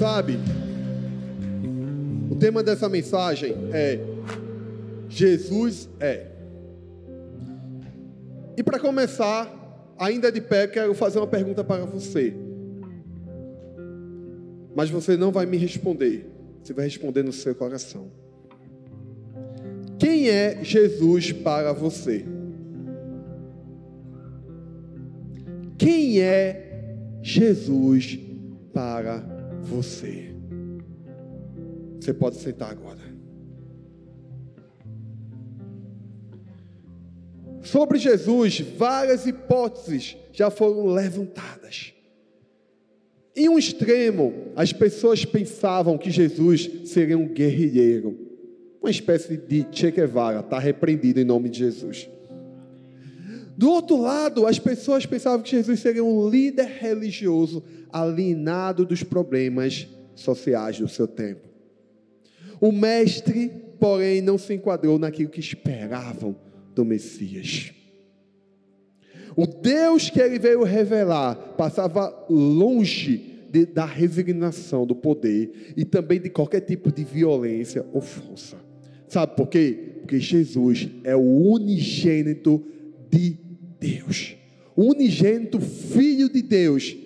Sabe, 0.00 0.38
o 2.30 2.34
tema 2.34 2.62
dessa 2.62 2.88
mensagem 2.88 3.54
é 3.70 4.00
Jesus 5.10 5.90
é. 6.00 6.28
E 8.56 8.62
para 8.62 8.78
começar, 8.78 9.92
ainda 9.98 10.32
de 10.32 10.40
pé, 10.40 10.66
quero 10.68 10.94
fazer 10.94 11.18
uma 11.18 11.26
pergunta 11.26 11.62
para 11.62 11.84
você. 11.84 12.34
Mas 14.74 14.88
você 14.88 15.18
não 15.18 15.30
vai 15.30 15.44
me 15.44 15.58
responder. 15.58 16.30
Você 16.62 16.72
vai 16.72 16.86
responder 16.86 17.22
no 17.22 17.30
seu 17.30 17.54
coração. 17.54 18.10
Quem 19.98 20.30
é 20.30 20.64
Jesus 20.64 21.30
para 21.30 21.74
você? 21.74 22.24
Quem 25.76 26.22
é 26.22 26.94
Jesus 27.20 28.18
para 28.72 29.18
você? 29.18 29.39
Você 32.00 32.12
pode 32.12 32.36
sentar 32.36 32.70
agora. 32.70 32.98
Sobre 37.62 37.98
Jesus, 37.98 38.60
várias 38.60 39.26
hipóteses 39.26 40.16
já 40.32 40.50
foram 40.50 40.86
levantadas. 40.86 41.94
Em 43.36 43.48
um 43.48 43.58
extremo, 43.58 44.52
as 44.56 44.72
pessoas 44.72 45.24
pensavam 45.24 45.96
que 45.96 46.10
Jesus 46.10 46.68
seria 46.86 47.16
um 47.16 47.28
guerrilheiro, 47.28 48.18
uma 48.82 48.90
espécie 48.90 49.36
de 49.36 49.66
Che 49.70 49.90
Guevara, 49.90 50.40
está 50.40 50.58
repreendido 50.58 51.20
em 51.20 51.24
nome 51.24 51.48
de 51.48 51.58
Jesus. 51.58 52.08
Do 53.60 53.68
outro 53.68 54.00
lado, 54.00 54.46
as 54.46 54.58
pessoas 54.58 55.04
pensavam 55.04 55.42
que 55.42 55.50
Jesus 55.50 55.80
seria 55.80 56.02
um 56.02 56.26
líder 56.30 56.64
religioso 56.64 57.62
alienado 57.92 58.86
dos 58.86 59.02
problemas 59.02 59.86
sociais 60.14 60.78
do 60.78 60.88
seu 60.88 61.06
tempo. 61.06 61.46
O 62.58 62.72
mestre, 62.72 63.52
porém, 63.78 64.22
não 64.22 64.38
se 64.38 64.54
enquadrou 64.54 64.98
naquilo 64.98 65.28
que 65.28 65.40
esperavam 65.40 66.34
do 66.74 66.86
Messias. 66.86 67.70
O 69.36 69.46
Deus 69.46 70.08
que 70.08 70.22
ele 70.22 70.38
veio 70.38 70.62
revelar 70.62 71.34
passava 71.58 72.26
longe 72.30 73.44
de, 73.50 73.66
da 73.66 73.84
resignação 73.84 74.86
do 74.86 74.94
poder 74.94 75.74
e 75.76 75.84
também 75.84 76.18
de 76.18 76.30
qualquer 76.30 76.60
tipo 76.60 76.90
de 76.90 77.04
violência 77.04 77.84
ou 77.92 78.00
força. 78.00 78.56
Sabe 79.06 79.36
por 79.36 79.48
quê? 79.48 79.96
Porque 80.00 80.18
Jesus 80.18 80.88
é 81.04 81.14
o 81.14 81.20
unigênito 81.20 82.64
de 83.10 83.49
Deus. 83.80 84.36
O 84.76 84.90
unigênito 84.90 85.58
Filho 85.58 86.28
de 86.28 86.42
Deus. 86.42 86.96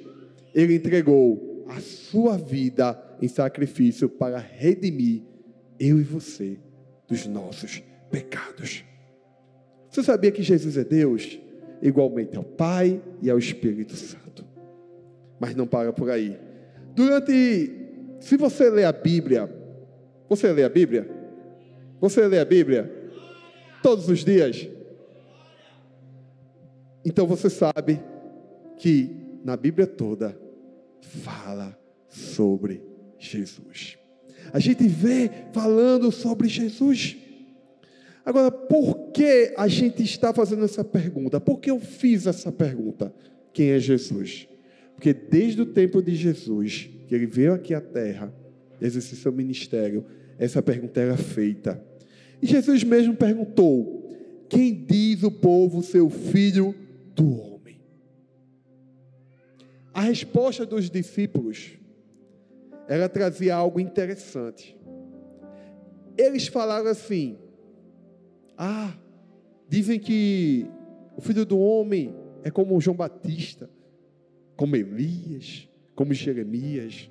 Ele 0.54 0.74
entregou 0.74 1.64
a 1.68 1.80
sua 1.80 2.36
vida 2.36 3.00
em 3.22 3.28
sacrifício 3.28 4.08
para 4.08 4.38
redimir 4.38 5.22
eu 5.78 5.98
e 5.98 6.02
você 6.02 6.58
dos 7.08 7.26
nossos 7.26 7.82
pecados. 8.10 8.84
Você 9.90 10.02
sabia 10.02 10.30
que 10.30 10.42
Jesus 10.42 10.76
é 10.76 10.84
Deus? 10.84 11.38
Igualmente 11.80 12.36
ao 12.36 12.44
Pai 12.44 13.00
e 13.22 13.30
ao 13.30 13.38
Espírito 13.38 13.94
Santo. 13.94 14.44
Mas 15.38 15.54
não 15.54 15.66
para 15.66 15.92
por 15.92 16.10
aí. 16.10 16.38
Durante, 16.94 17.70
se 18.20 18.36
você 18.36 18.70
lê 18.70 18.84
a 18.84 18.92
Bíblia, 18.92 19.50
você 20.28 20.52
lê 20.52 20.64
a 20.64 20.68
Bíblia? 20.68 21.08
Você 22.00 22.26
lê 22.26 22.38
a 22.38 22.44
Bíblia? 22.44 22.92
Todos 23.82 24.08
os 24.08 24.24
dias? 24.24 24.68
Então 27.04 27.26
você 27.26 27.50
sabe 27.50 28.00
que 28.76 29.10
na 29.44 29.56
Bíblia 29.56 29.86
toda 29.86 30.38
fala 31.00 31.78
sobre 32.08 32.82
Jesus. 33.18 33.98
A 34.52 34.58
gente 34.58 34.86
vê 34.88 35.30
falando 35.52 36.10
sobre 36.10 36.48
Jesus. 36.48 37.16
Agora, 38.24 38.50
por 38.50 39.10
que 39.12 39.52
a 39.56 39.68
gente 39.68 40.02
está 40.02 40.32
fazendo 40.32 40.64
essa 40.64 40.82
pergunta? 40.82 41.40
Por 41.40 41.60
que 41.60 41.70
eu 41.70 41.78
fiz 41.78 42.26
essa 42.26 42.50
pergunta? 42.50 43.12
Quem 43.52 43.70
é 43.70 43.78
Jesus? 43.78 44.48
Porque 44.94 45.12
desde 45.12 45.60
o 45.60 45.66
tempo 45.66 46.02
de 46.02 46.14
Jesus, 46.14 46.88
que 47.06 47.14
ele 47.14 47.26
veio 47.26 47.52
aqui 47.52 47.74
à 47.74 47.80
terra, 47.80 48.32
exercer 48.80 49.18
seu 49.18 49.32
ministério, 49.32 50.06
essa 50.38 50.62
pergunta 50.62 51.00
era 51.00 51.16
feita. 51.16 51.82
E 52.40 52.46
Jesus 52.46 52.82
mesmo 52.82 53.14
perguntou: 53.14 54.10
Quem 54.48 54.72
diz 54.72 55.22
o 55.22 55.30
povo 55.30 55.82
seu 55.82 56.08
filho 56.08 56.74
do 57.14 57.40
homem? 57.40 57.80
A 59.92 60.00
resposta 60.00 60.66
dos 60.66 60.90
discípulos, 60.90 61.78
ela 62.88 63.08
trazia 63.08 63.54
algo 63.54 63.78
interessante. 63.78 64.76
Eles 66.18 66.48
falaram 66.48 66.88
assim: 66.88 67.38
ah, 68.58 68.92
dizem 69.68 69.98
que 69.98 70.66
o 71.16 71.20
filho 71.20 71.44
do 71.44 71.58
homem 71.58 72.14
é 72.42 72.50
como 72.50 72.80
João 72.80 72.96
Batista, 72.96 73.70
como 74.56 74.76
Elias, 74.76 75.68
como 75.94 76.12
Jeremias. 76.12 77.08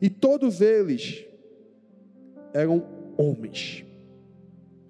E 0.00 0.10
todos 0.10 0.60
eles 0.60 1.24
eram 2.52 2.86
homens, 3.16 3.84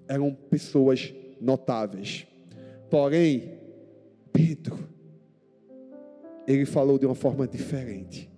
eram 0.07 0.33
pessoas 0.33 1.13
notáveis. 1.39 2.27
Porém, 2.89 3.54
Pedro, 4.35 4.77
ele 6.45 6.65
falou 6.65 6.99
de 6.99 7.05
uma 7.05 7.15
forma 7.15 7.47
diferente. 7.47 8.29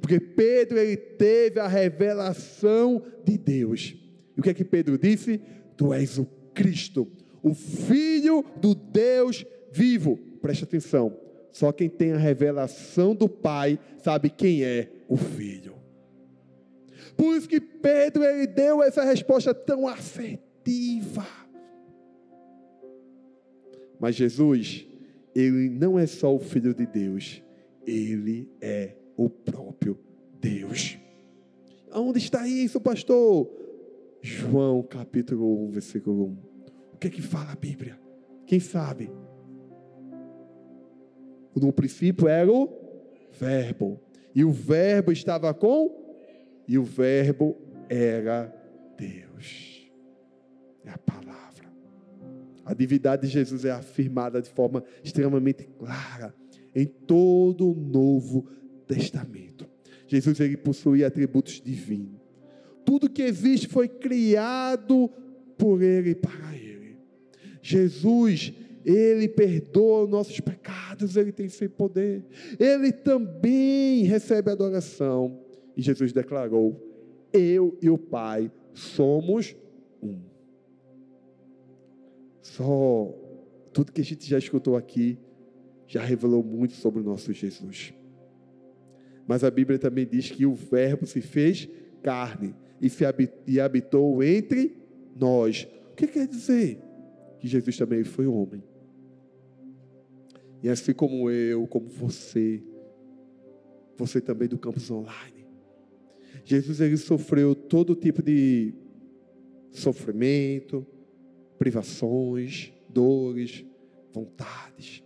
Porque 0.00 0.18
Pedro 0.18 0.78
ele 0.78 0.96
teve 0.96 1.60
a 1.60 1.68
revelação 1.68 3.02
de 3.22 3.36
Deus. 3.36 3.94
E 4.34 4.40
o 4.40 4.42
que 4.42 4.48
é 4.48 4.54
que 4.54 4.64
Pedro 4.64 4.96
disse? 4.96 5.40
Tu 5.76 5.92
és 5.92 6.16
o 6.16 6.24
Cristo, 6.54 7.06
o 7.42 7.52
Filho 7.52 8.42
do 8.56 8.74
Deus 8.74 9.44
vivo. 9.70 10.16
Preste 10.40 10.64
atenção. 10.64 11.14
Só 11.50 11.70
quem 11.70 11.88
tem 11.88 12.12
a 12.12 12.18
revelação 12.18 13.14
do 13.14 13.28
Pai 13.28 13.78
sabe 13.98 14.30
quem 14.30 14.64
é 14.64 14.90
o 15.06 15.16
Filho. 15.16 15.74
Por 17.14 17.36
isso 17.36 17.48
que 17.48 17.60
Pedro 17.60 18.24
ele 18.24 18.46
deu 18.46 18.82
essa 18.82 19.04
resposta 19.04 19.52
tão 19.52 19.86
assertiva. 19.86 21.26
Mas 23.98 24.14
Jesus, 24.14 24.86
ele 25.36 25.68
não 25.68 25.98
é 25.98 26.06
só 26.06 26.34
o 26.34 26.38
Filho 26.38 26.72
de 26.72 26.86
Deus, 26.86 27.42
ele 27.86 28.50
é 28.58 28.96
o 29.18 29.28
próprio 29.28 29.98
Deus. 30.40 30.98
Aonde 31.90 32.18
está 32.18 32.48
isso, 32.48 32.80
pastor? 32.80 33.50
João 34.22 34.82
capítulo 34.82 35.66
1, 35.66 35.70
versículo 35.70 36.24
1. 36.24 36.38
O 36.94 36.96
que 36.98 37.08
é 37.08 37.10
que 37.10 37.20
fala 37.20 37.52
a 37.52 37.56
Bíblia? 37.56 38.00
Quem 38.46 38.58
sabe? 38.58 39.10
No 41.54 41.70
princípio 41.70 42.28
era 42.28 42.50
o 42.50 42.70
Verbo. 43.38 44.00
E 44.34 44.42
o 44.42 44.50
Verbo 44.50 45.12
estava 45.12 45.52
com? 45.52 46.14
E 46.66 46.78
o 46.78 46.82
Verbo 46.82 47.56
era 47.90 48.54
Deus. 48.96 49.90
É 50.82 50.90
a 50.90 50.98
palavra. 50.98 51.45
A 52.66 52.74
divindade 52.74 53.28
de 53.28 53.32
Jesus 53.32 53.64
é 53.64 53.70
afirmada 53.70 54.42
de 54.42 54.50
forma 54.50 54.82
extremamente 55.02 55.64
clara 55.78 56.34
em 56.74 56.84
todo 56.84 57.70
o 57.70 57.74
Novo 57.74 58.48
Testamento. 58.88 59.66
Jesus 60.08 60.40
ele 60.40 60.56
possui 60.56 61.04
atributos 61.04 61.60
divinos. 61.64 62.20
Tudo 62.84 63.08
que 63.08 63.22
existe 63.22 63.68
foi 63.68 63.88
criado 63.88 65.08
por 65.56 65.80
Ele 65.80 66.10
e 66.10 66.14
para 66.14 66.56
Ele. 66.56 66.98
Jesus, 67.62 68.52
Ele 68.84 69.28
perdoa 69.28 70.06
nossos 70.06 70.38
pecados, 70.40 71.16
Ele 71.16 71.32
tem 71.32 71.48
seu 71.48 71.70
poder. 71.70 72.24
Ele 72.58 72.92
também 72.92 74.04
recebe 74.04 74.50
adoração. 74.50 75.40
E 75.76 75.82
Jesus 75.82 76.12
declarou: 76.12 76.80
Eu 77.32 77.76
e 77.80 77.88
o 77.88 77.98
Pai 77.98 78.50
somos 78.72 79.56
um. 80.02 80.35
Só 82.46 83.12
tudo 83.72 83.90
que 83.90 84.00
a 84.00 84.04
gente 84.04 84.24
já 84.28 84.38
escutou 84.38 84.76
aqui 84.76 85.18
já 85.86 86.00
revelou 86.00 86.44
muito 86.44 86.74
sobre 86.74 87.00
o 87.00 87.02
nosso 87.02 87.32
Jesus. 87.32 87.92
Mas 89.26 89.42
a 89.42 89.50
Bíblia 89.50 89.80
também 89.80 90.06
diz 90.06 90.30
que 90.30 90.46
o 90.46 90.54
Verbo 90.54 91.06
se 91.06 91.20
fez 91.20 91.68
carne 92.02 92.54
e, 92.80 92.88
se 92.88 93.04
e 93.48 93.60
habitou 93.60 94.22
entre 94.22 94.78
nós. 95.16 95.66
O 95.90 95.96
que 95.96 96.06
quer 96.06 96.28
dizer? 96.28 96.78
Que 97.40 97.48
Jesus 97.48 97.76
também 97.76 98.04
foi 98.04 98.28
homem. 98.28 98.62
E 100.62 100.68
assim 100.68 100.94
como 100.94 101.28
eu, 101.28 101.66
como 101.66 101.88
você, 101.88 102.62
você 103.96 104.20
também 104.20 104.46
do 104.46 104.56
campus 104.56 104.88
online. 104.88 105.46
Jesus 106.44 106.80
ele 106.80 106.96
sofreu 106.96 107.56
todo 107.56 107.96
tipo 107.96 108.22
de 108.22 108.72
sofrimento, 109.72 110.86
privações, 111.58 112.72
dores, 112.88 113.64
vontades, 114.12 115.02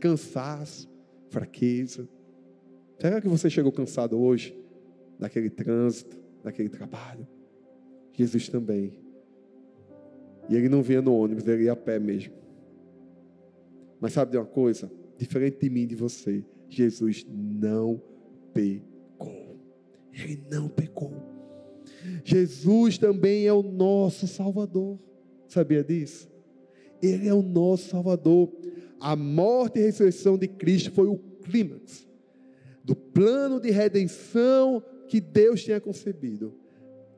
cansaço, 0.00 0.90
fraqueza. 1.28 2.08
Será 2.98 3.20
que 3.20 3.28
você 3.28 3.50
chegou 3.50 3.72
cansado 3.72 4.18
hoje? 4.18 4.64
daquele 5.18 5.50
trânsito, 5.50 6.18
daquele 6.42 6.68
trabalho. 6.68 7.26
Jesus 8.12 8.48
também. 8.48 9.00
E 10.48 10.54
ele 10.54 10.68
não 10.68 10.82
vinha 10.82 11.00
no 11.00 11.14
ônibus, 11.14 11.46
ele 11.46 11.64
ia 11.64 11.72
a 11.72 11.76
pé 11.76 11.98
mesmo. 11.98 12.34
Mas 14.00 14.12
sabe 14.12 14.32
de 14.32 14.36
uma 14.36 14.46
coisa? 14.46 14.90
Diferente 15.16 15.58
de 15.58 15.70
mim 15.70 15.82
e 15.82 15.86
de 15.86 15.94
você, 15.94 16.44
Jesus 16.68 17.26
não 17.28 18.00
pecou. 18.52 19.58
Ele 20.12 20.44
não 20.50 20.68
pecou. 20.68 21.12
Jesus 22.24 22.98
também 22.98 23.46
é 23.46 23.52
o 23.52 23.62
nosso 23.62 24.26
Salvador. 24.26 24.98
Sabia 25.54 25.84
disso? 25.84 26.28
Ele 27.00 27.28
é 27.28 27.32
o 27.32 27.40
nosso 27.40 27.88
Salvador. 27.88 28.52
A 28.98 29.14
morte 29.14 29.78
e 29.78 29.82
a 29.82 29.86
ressurreição 29.86 30.36
de 30.36 30.48
Cristo 30.48 30.90
foi 30.90 31.06
o 31.06 31.16
clímax 31.16 32.08
do 32.82 32.96
plano 32.96 33.60
de 33.60 33.70
redenção 33.70 34.82
que 35.06 35.20
Deus 35.20 35.62
tinha 35.62 35.80
concebido 35.80 36.58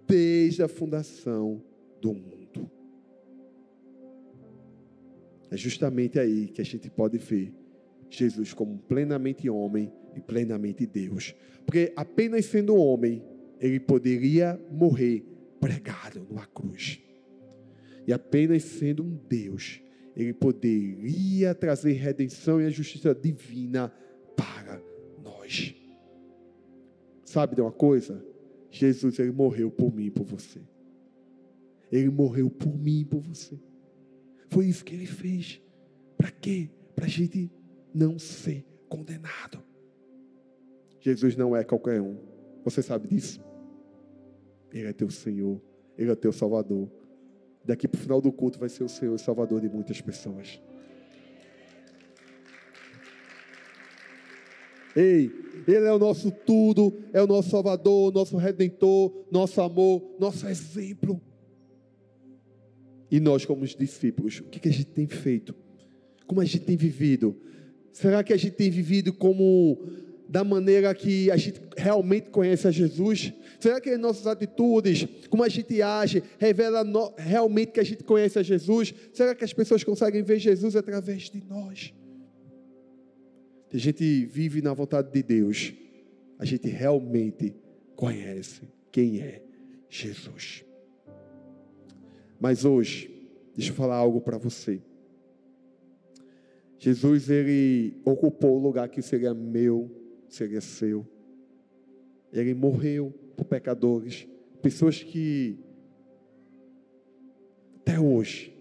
desde 0.06 0.62
a 0.62 0.68
fundação 0.68 1.62
do 2.00 2.12
mundo. 2.12 2.70
É 5.50 5.56
justamente 5.56 6.18
aí 6.18 6.48
que 6.48 6.60
a 6.60 6.64
gente 6.64 6.90
pode 6.90 7.16
ver 7.16 7.54
Jesus 8.10 8.52
como 8.52 8.78
plenamente 8.80 9.48
homem 9.48 9.90
e 10.14 10.20
plenamente 10.20 10.86
Deus. 10.86 11.34
Porque 11.64 11.90
apenas 11.96 12.44
sendo 12.44 12.76
homem, 12.76 13.24
ele 13.58 13.80
poderia 13.80 14.60
morrer 14.70 15.24
pregado 15.58 16.26
numa 16.28 16.44
cruz. 16.44 17.05
E 18.06 18.12
apenas 18.12 18.62
sendo 18.62 19.02
um 19.02 19.18
Deus, 19.28 19.80
ele 20.14 20.32
poderia 20.32 21.54
trazer 21.54 21.92
redenção 21.92 22.60
e 22.60 22.66
a 22.66 22.70
justiça 22.70 23.14
divina 23.14 23.92
para 24.36 24.80
nós. 25.22 25.74
Sabe 27.24 27.54
de 27.56 27.60
uma 27.60 27.72
coisa? 27.72 28.24
Jesus 28.70 29.18
ele 29.18 29.32
morreu 29.32 29.70
por 29.70 29.92
mim 29.92 30.06
e 30.06 30.10
por 30.10 30.24
você. 30.24 30.60
Ele 31.90 32.08
morreu 32.08 32.48
por 32.50 32.78
mim 32.78 33.00
e 33.00 33.04
por 33.04 33.20
você. 33.20 33.58
Foi 34.48 34.66
isso 34.66 34.84
que 34.84 34.94
ele 34.94 35.06
fez. 35.06 35.60
Para 36.16 36.30
quê? 36.30 36.70
Para 36.94 37.06
a 37.06 37.08
gente 37.08 37.50
não 37.92 38.18
ser 38.18 38.64
condenado. 38.88 39.62
Jesus 41.00 41.36
não 41.36 41.54
é 41.54 41.62
qualquer 41.62 42.00
um. 42.00 42.16
Você 42.64 42.82
sabe 42.82 43.08
disso? 43.08 43.40
Ele 44.72 44.88
é 44.88 44.92
teu 44.92 45.10
Senhor. 45.10 45.60
Ele 45.96 46.10
é 46.10 46.14
teu 46.14 46.32
Salvador. 46.32 46.90
Daqui 47.66 47.88
para 47.88 47.98
o 47.98 48.00
final 48.00 48.20
do 48.20 48.30
culto 48.30 48.60
vai 48.60 48.68
ser 48.68 48.84
o 48.84 48.88
Senhor 48.88 49.18
Salvador 49.18 49.60
de 49.60 49.68
muitas 49.68 50.00
pessoas. 50.00 50.60
Ei, 54.94 55.30
Ele 55.66 55.84
é 55.84 55.92
o 55.92 55.98
nosso 55.98 56.30
tudo, 56.30 56.96
é 57.12 57.20
o 57.20 57.26
nosso 57.26 57.50
Salvador, 57.50 58.12
nosso 58.12 58.36
Redentor, 58.36 59.26
nosso 59.32 59.60
amor, 59.60 60.16
nosso 60.18 60.46
exemplo. 60.46 61.20
E 63.10 63.18
nós, 63.18 63.44
como 63.44 63.64
os 63.64 63.74
discípulos, 63.74 64.40
o 64.40 64.44
que, 64.44 64.60
que 64.60 64.68
a 64.68 64.72
gente 64.72 64.86
tem 64.86 65.08
feito? 65.08 65.54
Como 66.26 66.40
a 66.40 66.44
gente 66.44 66.60
tem 66.60 66.76
vivido? 66.76 67.36
Será 67.92 68.22
que 68.22 68.32
a 68.32 68.36
gente 68.36 68.54
tem 68.54 68.70
vivido 68.70 69.12
como 69.12 69.86
da 70.28 70.42
maneira 70.42 70.94
que 70.94 71.30
a 71.30 71.36
gente 71.36 71.60
realmente 71.76 72.30
conhece 72.30 72.66
a 72.66 72.70
Jesus? 72.70 73.32
Será 73.60 73.80
que 73.80 73.90
as 73.90 73.98
nossas 73.98 74.26
atitudes, 74.26 75.06
como 75.30 75.42
a 75.42 75.48
gente 75.48 75.80
age, 75.80 76.22
revela 76.38 76.84
no, 76.84 77.12
realmente 77.16 77.72
que 77.72 77.80
a 77.80 77.84
gente 77.84 78.04
conhece 78.04 78.38
a 78.38 78.42
Jesus? 78.42 78.94
Será 79.12 79.34
que 79.34 79.44
as 79.44 79.52
pessoas 79.52 79.84
conseguem 79.84 80.22
ver 80.22 80.38
Jesus 80.38 80.76
através 80.76 81.30
de 81.30 81.42
nós? 81.48 81.94
Se 83.70 83.76
a 83.76 83.80
gente 83.80 84.24
vive 84.26 84.62
na 84.62 84.72
vontade 84.72 85.10
de 85.12 85.22
Deus, 85.22 85.72
a 86.38 86.44
gente 86.44 86.68
realmente 86.68 87.54
conhece 87.94 88.62
quem 88.92 89.20
é 89.20 89.42
Jesus. 89.88 90.64
Mas 92.38 92.64
hoje, 92.64 93.10
deixa 93.54 93.70
eu 93.70 93.74
falar 93.74 93.96
algo 93.96 94.20
para 94.20 94.38
você. 94.38 94.82
Jesus, 96.78 97.30
ele 97.30 98.00
ocupou 98.04 98.56
o 98.56 98.62
lugar 98.62 98.88
que 98.88 99.00
seria 99.00 99.32
meu, 99.32 99.90
seria 100.28 100.60
seu. 100.60 101.06
Ele 102.32 102.54
morreu 102.54 103.12
por 103.36 103.44
pecadores, 103.44 104.26
pessoas 104.62 105.02
que 105.02 105.58
até 107.80 108.00
hoje 108.00 108.52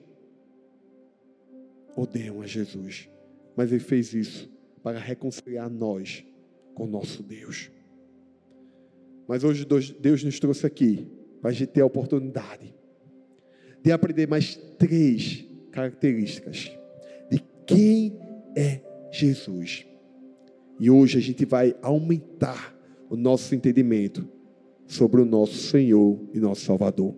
odeiam 1.96 2.42
a 2.42 2.48
Jesus. 2.48 3.10
Mas 3.56 3.72
ele 3.72 3.80
fez 3.80 4.14
isso 4.14 4.50
para 4.84 5.00
reconciliar 5.00 5.70
nós 5.70 6.24
com 6.76 6.86
nosso 6.86 7.24
Deus. 7.24 7.72
Mas 9.28 9.44
hoje 9.44 9.66
Deus 10.00 10.24
nos 10.24 10.40
trouxe 10.40 10.68
aqui 10.68 11.08
para 11.42 11.50
a 11.50 11.54
gente 11.54 11.70
ter 11.70 11.82
a 11.82 11.86
oportunidade 11.86 12.76
de 13.82 13.92
aprender 13.92 14.28
mais 14.28 14.56
três 14.78 15.46
características 15.72 16.72
de 17.30 17.40
quem 17.66 18.20
é 18.56 18.82
Jesus. 19.12 19.86
E 20.80 20.90
hoje 20.90 21.18
a 21.18 21.22
gente 21.22 21.46
vai 21.46 21.76
aumentar 21.82 22.76
o 23.10 23.16
nosso 23.16 23.56
entendimento 23.56 24.28
sobre 24.88 25.22
o 25.22 25.26
nosso 25.26 25.56
Senhor 25.56 26.20
e 26.34 26.40
nosso 26.40 26.66
Salvador. 26.66 27.16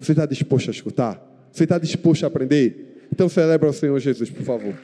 Você 0.00 0.12
está 0.12 0.26
disposto 0.26 0.68
a 0.68 0.72
escutar? 0.72 1.48
Você 1.50 1.64
está 1.64 1.78
disposto 1.78 2.24
a 2.24 2.26
aprender? 2.26 3.06
Então 3.12 3.28
celebra 3.28 3.68
o 3.68 3.72
Senhor 3.72 3.98
Jesus, 3.98 4.30
por 4.30 4.42
favor. 4.42 4.74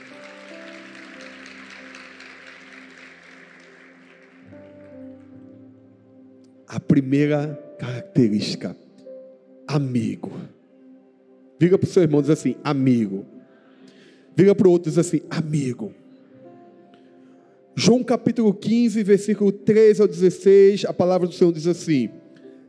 A 6.66 6.80
primeira 6.80 7.54
característica, 7.78 8.76
amigo. 9.66 10.32
Vira 11.60 11.76
para 11.76 11.86
o 11.86 11.90
seu 11.90 12.02
irmão 12.02 12.20
e 12.20 12.22
diz 12.22 12.30
assim: 12.30 12.56
amigo. 12.64 13.26
Vira 14.34 14.54
para 14.54 14.66
o 14.66 14.70
outro 14.70 14.88
e 14.88 14.90
diz 14.90 14.98
assim: 14.98 15.20
amigo. 15.28 15.92
João 17.74 18.04
capítulo 18.04 18.52
15, 18.52 19.02
versículo 19.02 19.50
13 19.50 20.02
ao 20.02 20.08
16, 20.08 20.84
a 20.84 20.92
palavra 20.92 21.26
do 21.26 21.34
Senhor 21.34 21.52
diz 21.52 21.66
assim: 21.66 22.10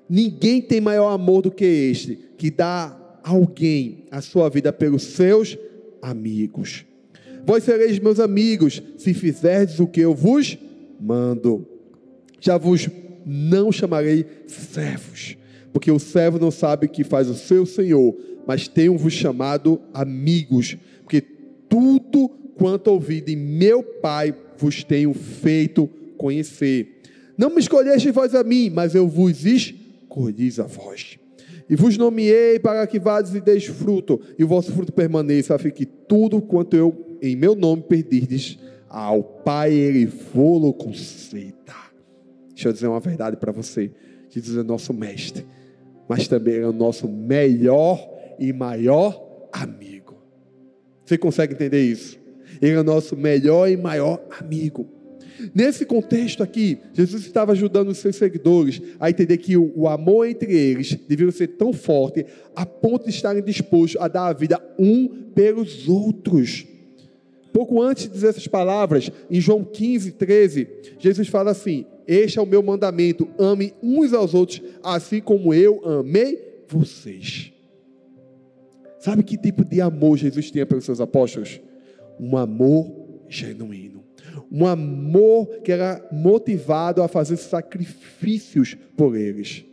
Ninguém 0.09 0.61
tem 0.61 0.79
maior 0.79 1.09
amor 1.09 1.41
do 1.41 1.51
que 1.51 1.65
este, 1.65 2.17
que 2.37 2.49
dá 2.49 3.19
alguém 3.21 4.05
a 4.09 4.21
sua 4.21 4.49
vida 4.49 4.71
pelos 4.71 5.03
seus 5.03 5.57
amigos. 6.01 6.85
Vós 7.45 7.65
sereis 7.65 7.99
meus 7.99 8.19
amigos, 8.19 8.81
se 8.97 9.13
fizerdes 9.13 9.79
o 9.79 9.87
que 9.87 9.99
eu 9.99 10.15
vos 10.15 10.57
mando. 10.99 11.67
Já 12.39 12.57
vos 12.57 12.89
não 13.25 13.71
chamarei 13.71 14.25
servos, 14.47 15.37
porque 15.73 15.91
o 15.91 15.99
servo 15.99 16.39
não 16.39 16.51
sabe 16.51 16.85
o 16.85 16.89
que 16.89 17.03
faz 17.03 17.29
o 17.29 17.35
seu 17.35 17.65
senhor, 17.65 18.15
mas 18.47 18.69
tenho-vos 18.69 19.13
chamado 19.13 19.81
amigos, 19.93 20.77
porque 21.01 21.19
tudo 21.21 22.29
quanto 22.55 22.87
ouvi 22.87 23.19
de 23.19 23.35
meu 23.35 23.83
Pai 23.83 24.33
vos 24.57 24.83
tenho 24.83 25.13
feito 25.13 25.87
conhecer. 26.17 27.01
Não 27.37 27.49
me 27.49 27.59
escolheste 27.59 28.11
vós 28.11 28.35
a 28.35 28.43
mim, 28.43 28.69
mas 28.69 28.95
eu 28.95 29.07
vos 29.07 29.45
escolhi 29.45 30.49
a 30.59 30.63
vós. 30.63 31.17
E 31.69 31.75
vos 31.75 31.97
nomeei 31.97 32.59
para 32.59 32.85
que 32.85 32.99
vades 32.99 33.33
e 33.33 33.41
deis 33.41 33.65
fruto, 33.65 34.19
e 34.37 34.43
o 34.43 34.47
vosso 34.47 34.71
fruto 34.71 34.91
permaneça, 34.91 35.55
a 35.55 35.59
fim 35.59 35.69
que 35.69 35.85
tudo 35.85 36.41
quanto 36.41 36.75
eu 36.75 37.17
em 37.21 37.35
meu 37.35 37.55
nome 37.55 37.83
perdirdes, 37.83 38.59
ao 38.89 39.23
Pai 39.23 39.73
ele 39.73 40.05
vou-lo 40.05 40.73
conceda. 40.73 41.73
Deixa 42.49 42.69
eu 42.69 42.73
dizer 42.73 42.87
uma 42.87 42.99
verdade 42.99 43.37
para 43.37 43.51
você. 43.51 43.91
Jesus 44.29 44.57
é 44.57 44.63
nosso 44.63 44.93
mestre, 44.93 45.45
mas 46.07 46.27
também 46.27 46.55
é 46.55 46.67
o 46.67 46.73
nosso 46.73 47.07
melhor 47.07 48.07
e 48.37 48.51
maior 48.51 49.47
amigo. 49.51 50.15
Você 51.05 51.17
consegue 51.17 51.53
entender 51.53 51.83
isso? 51.83 52.22
Ele 52.61 52.73
é 52.73 52.79
o 52.79 52.83
nosso 52.83 53.15
melhor 53.15 53.69
e 53.69 53.77
maior 53.77 54.21
amigo. 54.39 54.87
Nesse 55.53 55.85
contexto 55.85 56.43
aqui, 56.43 56.77
Jesus 56.93 57.25
estava 57.25 57.51
ajudando 57.51 57.89
os 57.89 57.97
seus 57.97 58.15
seguidores 58.15 58.81
a 58.99 59.09
entender 59.09 59.37
que 59.37 59.57
o, 59.57 59.87
amor 59.87 60.27
entre 60.27 60.53
eles 60.55 60.97
devia 61.07 61.31
ser 61.31 61.47
tão 61.47 61.73
forte 61.73 62.25
a 62.55 62.65
ponto 62.65 63.05
de 63.05 63.09
estarem 63.09 63.43
dispostos 63.43 63.99
a 63.99 64.07
dar 64.07 64.27
a 64.27 64.33
vida 64.33 64.61
um 64.77 65.07
pelos 65.33 65.87
outros. 65.89 66.65
Pouco 67.51 67.81
antes 67.81 68.03
de 68.03 68.09
dizer 68.09 68.29
essas 68.29 68.47
palavras, 68.47 69.11
em 69.29 69.39
João 69.39 69.63
15, 69.63 70.13
13, 70.13 70.67
Jesus 70.97 71.27
fala 71.27 71.51
assim: 71.51 71.85
Este 72.07 72.39
é 72.39 72.41
o 72.41 72.47
meu 72.47 72.63
mandamento, 72.63 73.27
ame 73.37 73.73
uns 73.81 74.13
aos 74.13 74.33
outros, 74.33 74.61
assim 74.83 75.19
como 75.19 75.53
eu 75.53 75.81
amei 75.85 76.63
vocês. 76.67 77.51
Sabe 78.99 79.21
que 79.21 79.37
tipo 79.37 79.65
de 79.65 79.81
amor 79.81 80.17
Jesus 80.17 80.49
tinha 80.49 80.65
pelos 80.65 80.85
seus 80.85 81.01
apóstolos? 81.01 81.59
Um 82.23 82.37
amor 82.37 83.25
genuíno. 83.27 84.03
Um 84.51 84.65
amor 84.65 85.47
que 85.61 85.71
era 85.71 86.07
motivado 86.11 87.01
a 87.01 87.07
fazer 87.07 87.37
sacrifícios 87.37 88.75
por 88.95 89.15
eles. 89.15 89.65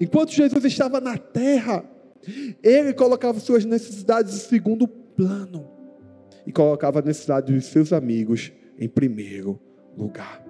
Enquanto 0.00 0.32
Jesus 0.32 0.64
estava 0.64 1.00
na 1.00 1.16
terra, 1.16 1.84
ele 2.62 2.92
colocava 2.92 3.40
suas 3.40 3.64
necessidades 3.64 4.34
em 4.34 4.48
segundo 4.48 4.86
plano 4.86 5.70
e 6.46 6.52
colocava 6.52 6.98
a 6.98 7.02
necessidade 7.02 7.52
dos 7.52 7.64
seus 7.66 7.92
amigos 7.92 8.52
em 8.78 8.88
primeiro 8.88 9.58
lugar. 9.96 10.44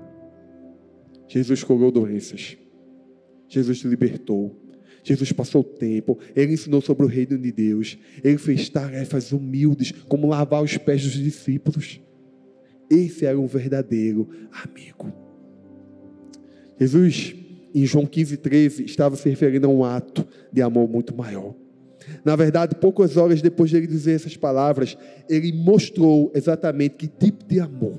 Jesus 1.29 1.63
curou 1.63 1.91
doenças. 1.91 2.57
Jesus 3.49 3.79
libertou. 3.79 4.66
Jesus 5.07 5.31
passou 5.31 5.61
o 5.61 5.65
tempo, 5.65 6.19
ele 6.35 6.55
ensinou 6.55 6.81
sobre 6.81 7.07
o 7.07 7.09
reino 7.09 7.39
de 7.39 7.53
Deus, 7.53 7.97
ele 8.25 8.39
fez 8.39 8.69
tarefas 8.69 9.31
humildes, 9.31 9.93
como 10.09 10.27
lavar 10.27 10.61
os 10.65 10.77
pés 10.79 11.05
dos 11.05 11.13
discípulos. 11.13 12.01
Esse 12.91 13.25
era 13.25 13.39
um 13.39 13.47
verdadeiro 13.47 14.29
amigo. 14.65 15.13
Jesus, 16.77 17.37
em 17.73 17.87
João 17.87 18.05
15, 18.05 18.37
13, 18.37 18.85
estava 18.85 19.15
se 19.15 19.29
referindo 19.29 19.69
a 19.69 19.71
um 19.71 19.85
ato 19.85 20.27
de 20.53 20.61
amor 20.61 20.89
muito 20.89 21.17
maior. 21.17 21.55
Na 22.25 22.35
verdade, 22.35 22.75
poucas 22.75 23.17
horas 23.17 23.41
depois 23.41 23.71
de 23.71 23.77
ele 23.77 23.87
dizer 23.87 24.17
essas 24.17 24.37
palavras, 24.37 24.99
ele 25.31 25.53
mostrou 25.53 26.33
exatamente 26.35 26.97
que 26.97 27.07
tipo 27.07 27.45
de 27.45 27.61
amor. 27.61 27.97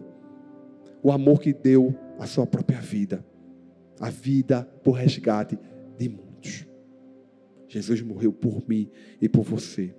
O 1.02 1.10
amor 1.10 1.40
que 1.40 1.54
deu 1.54 1.96
a 2.20 2.28
sua 2.28 2.46
própria 2.46 2.82
vida. 2.82 3.26
A 3.98 4.10
vida 4.10 4.68
por 4.84 4.92
resgate 4.92 5.58
de 5.98 6.10
muitos. 6.10 6.27
Jesus 7.78 8.02
morreu 8.02 8.34
por 8.34 8.68
mim 8.68 8.90
e 9.22 9.30
por 9.30 9.44
você. 9.44 9.94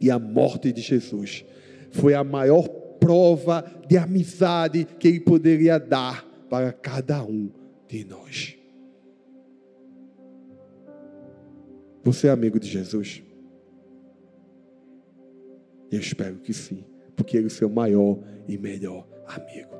E 0.00 0.10
a 0.10 0.18
morte 0.18 0.72
de 0.72 0.80
Jesus 0.80 1.44
foi 1.90 2.14
a 2.14 2.24
maior 2.24 2.68
prova 2.98 3.64
de 3.88 3.96
amizade 3.96 4.86
que 4.98 5.08
ele 5.08 5.20
poderia 5.20 5.78
dar 5.78 6.24
para 6.48 6.72
cada 6.72 7.22
um 7.24 7.50
de 7.88 8.04
nós. 8.04 8.56
Você 12.04 12.28
é 12.28 12.30
amigo 12.30 12.58
de 12.58 12.68
Jesus? 12.68 13.22
Eu 15.90 15.98
espero 15.98 16.36
que 16.36 16.52
sim, 16.52 16.84
porque 17.16 17.36
ele 17.36 17.44
é 17.44 17.46
o 17.48 17.50
seu 17.50 17.68
maior 17.68 18.18
e 18.48 18.56
melhor 18.56 19.06
amigo. 19.26 19.74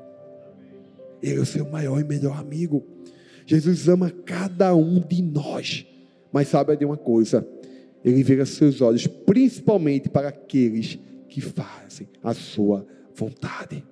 Ele 1.21 1.39
é 1.39 1.41
o 1.41 1.45
seu 1.45 1.69
maior 1.69 1.99
e 1.99 2.03
melhor 2.03 2.37
amigo. 2.37 2.85
Jesus 3.45 3.87
ama 3.87 4.09
cada 4.09 4.75
um 4.75 4.99
de 4.99 5.21
nós. 5.21 5.85
Mas 6.31 6.47
sabe 6.47 6.75
de 6.75 6.85
uma 6.85 6.97
coisa? 6.97 7.47
Ele 8.03 8.23
vira 8.23 8.45
seus 8.45 8.81
olhos 8.81 9.05
principalmente 9.05 10.09
para 10.09 10.29
aqueles 10.29 10.97
que 11.27 11.41
fazem 11.41 12.07
a 12.23 12.33
sua 12.33 12.85
vontade. 13.15 13.83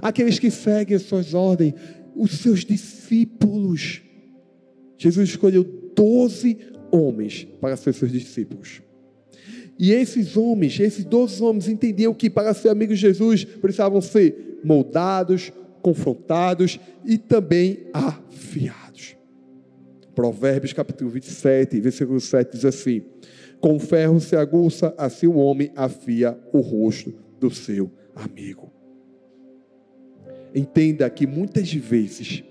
Aqueles 0.00 0.38
que 0.38 0.50
seguem 0.50 0.96
as 0.96 1.02
suas 1.02 1.34
ordens, 1.34 1.74
os 2.14 2.38
seus 2.38 2.64
discípulos. 2.64 4.02
Jesus 4.96 5.30
escolheu 5.30 5.64
doze 5.94 6.58
homens 6.90 7.46
para 7.60 7.76
ser 7.76 7.92
seus 7.92 8.10
discípulos. 8.10 8.82
E 9.78 9.92
esses 9.92 10.36
homens, 10.36 10.78
esses 10.78 11.04
doze 11.04 11.42
homens 11.42 11.68
entendiam 11.68 12.14
que 12.14 12.30
para 12.30 12.54
ser 12.54 12.68
amigos 12.68 12.98
de 12.98 13.06
Jesus 13.06 13.44
precisavam 13.44 14.00
ser 14.00 14.60
moldados, 14.62 15.52
confrontados 15.80 16.78
e 17.04 17.18
também 17.18 17.86
afiados. 17.92 19.16
Provérbios 20.14 20.72
capítulo 20.72 21.10
27, 21.10 21.80
versículo 21.80 22.20
7 22.20 22.52
diz 22.52 22.64
assim: 22.64 23.02
Com 23.60 23.78
ferro 23.78 24.20
se 24.20 24.36
aguça, 24.36 24.94
assim 24.98 25.26
o 25.26 25.36
homem 25.36 25.70
afia 25.74 26.38
o 26.52 26.60
rosto 26.60 27.14
do 27.40 27.50
seu 27.50 27.90
amigo. 28.14 28.70
Entenda 30.54 31.08
que 31.08 31.26
muitas 31.26 31.72
vezes 31.72 32.44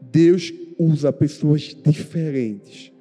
Deus 0.00 0.52
usa 0.78 1.12
pessoas 1.12 1.76
diferentes 1.84 2.92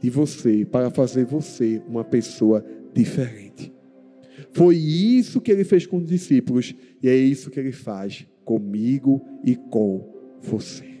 de 0.00 0.10
você 0.10 0.64
para 0.64 0.90
fazer 0.90 1.24
você 1.24 1.80
uma 1.88 2.04
pessoa 2.04 2.64
diferente. 2.92 3.72
Foi 4.52 4.76
isso 4.76 5.40
que 5.40 5.50
ele 5.50 5.64
fez 5.64 5.86
com 5.86 5.98
os 5.98 6.06
discípulos 6.06 6.74
e 7.02 7.08
é 7.08 7.16
isso 7.16 7.50
que 7.50 7.58
ele 7.58 7.72
faz 7.72 8.26
comigo 8.44 9.24
e 9.44 9.56
com 9.56 10.12
você. 10.42 10.93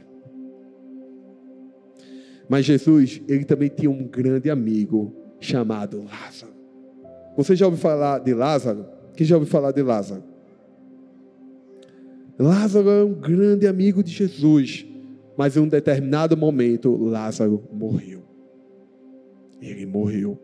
Mas 2.48 2.64
Jesus, 2.64 3.20
ele 3.28 3.44
também 3.44 3.68
tinha 3.68 3.90
um 3.90 4.04
grande 4.04 4.50
amigo 4.50 5.14
chamado 5.40 6.02
Lázaro. 6.02 6.52
Você 7.36 7.56
já 7.56 7.66
ouviu 7.66 7.80
falar 7.80 8.18
de 8.20 8.32
Lázaro? 8.32 8.86
Quem 9.16 9.26
já 9.26 9.36
ouviu 9.36 9.50
falar 9.50 9.72
de 9.72 9.82
Lázaro? 9.82 10.22
Lázaro 12.38 12.90
é 12.90 13.04
um 13.04 13.14
grande 13.14 13.66
amigo 13.66 14.02
de 14.02 14.10
Jesus, 14.10 14.86
mas 15.36 15.56
em 15.56 15.60
um 15.60 15.68
determinado 15.68 16.36
momento 16.36 16.96
Lázaro 16.96 17.62
morreu. 17.72 18.22
Ele 19.60 19.86
morreu. 19.86 20.38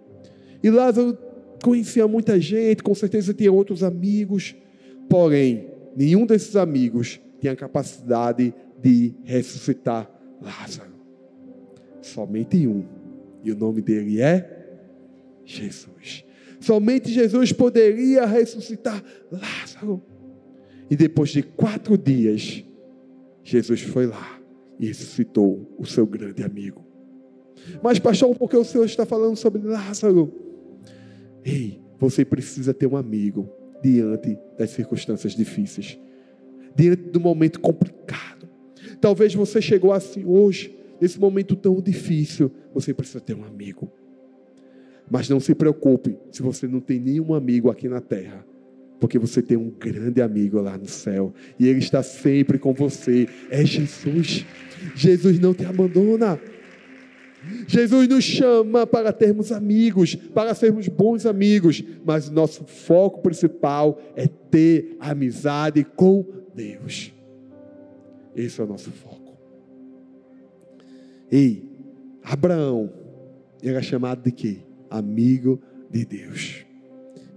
E 0.62 0.71
Lázaro 0.71 1.16
conhecia 1.62 2.07
muita 2.07 2.40
gente, 2.40 2.83
com 2.83 2.95
certeza 2.95 3.35
tinha 3.35 3.52
outros 3.52 3.83
amigos, 3.83 4.54
porém, 5.09 5.69
nenhum 5.97 6.25
desses 6.26 6.57
amigos 6.57 7.21
tinha 7.40 7.52
a 7.52 7.57
capacidade 7.57 8.54
de 8.80 9.14
ressuscitar 9.25 10.11
Lázaro. 10.40 10.89
Somente 12.10 12.66
um. 12.66 12.84
E 13.42 13.52
o 13.52 13.56
nome 13.56 13.80
dele 13.80 14.20
é 14.20 14.68
Jesus. 15.44 16.24
Somente 16.60 17.10
Jesus 17.10 17.52
poderia 17.52 18.26
ressuscitar 18.26 19.02
Lázaro. 19.30 20.02
E 20.90 20.96
depois 20.96 21.30
de 21.30 21.42
quatro 21.42 21.96
dias, 21.96 22.64
Jesus 23.44 23.80
foi 23.80 24.06
lá 24.06 24.40
e 24.78 24.86
ressuscitou 24.86 25.74
o 25.78 25.86
seu 25.86 26.04
grande 26.04 26.42
amigo. 26.42 26.84
Mas, 27.82 27.98
pastor, 27.98 28.34
por 28.36 28.48
que 28.48 28.56
o 28.56 28.64
Senhor 28.64 28.84
está 28.84 29.06
falando 29.06 29.36
sobre 29.36 29.62
Lázaro? 29.62 30.32
Ei, 31.44 31.80
você 31.98 32.24
precisa 32.24 32.74
ter 32.74 32.86
um 32.86 32.96
amigo 32.96 33.48
diante 33.82 34.36
das 34.58 34.70
circunstâncias 34.70 35.34
difíceis, 35.34 35.98
diante 36.74 37.02
do 37.04 37.20
momento 37.20 37.60
complicado. 37.60 38.48
Talvez 39.00 39.34
você 39.34 39.62
chegou 39.62 39.92
assim 39.92 40.24
hoje, 40.24 40.79
nesse 41.00 41.19
momento 41.19 41.57
tão 41.57 41.80
difícil, 41.80 42.50
você 42.75 42.92
precisa 42.92 43.21
ter 43.21 43.35
um 43.35 43.45
amigo. 43.45 43.90
Mas 45.11 45.28
não 45.28 45.40
se 45.40 45.54
preocupe 45.54 46.16
se 46.30 46.42
você 46.42 46.69
não 46.69 46.80
tem 46.80 47.00
nenhum 47.00 47.35
amigo 47.35 47.71
aqui 47.71 47.88
na 47.88 48.00
terra, 48.00 48.47
porque 49.00 49.19
você 49.19 49.42
tem 49.42 49.57
um 49.57 49.71
grande 49.71 50.21
amigo 50.23 50.61
lá 50.61 50.76
no 50.76 50.87
céu 50.87 51.33
e 51.59 51.66
ele 51.66 51.78
está 51.80 52.02
sempre 52.02 52.59
com 52.59 52.73
você. 52.73 53.28
É 53.50 53.64
Jesus. 53.64 54.47
Jesus 54.95 55.38
não 55.40 55.52
te 55.52 55.64
abandona. 55.64 56.38
Jesus 57.66 58.07
nos 58.07 58.23
chama 58.23 58.87
para 58.87 59.12
termos 59.12 59.50
amigos, 59.50 60.14
para 60.14 60.54
sermos 60.54 60.88
bons 60.88 61.25
amigos, 61.25 61.83
mas 62.04 62.28
o 62.28 62.33
nosso 62.33 62.64
foco 62.64 63.23
principal 63.23 63.99
é 64.14 64.26
ter 64.26 64.97
amizade 65.00 65.83
com 65.83 66.25
Deus. 66.54 67.12
Esse 68.37 68.61
é 68.61 68.64
o 68.64 68.66
nosso 68.66 68.90
foco. 68.90 69.19
Ei, 71.30 71.70
Abraão 72.22 72.92
era 73.62 73.80
chamado 73.80 74.22
de 74.22 74.32
quê? 74.32 74.58
Amigo 74.88 75.60
de 75.90 76.04
Deus. 76.04 76.64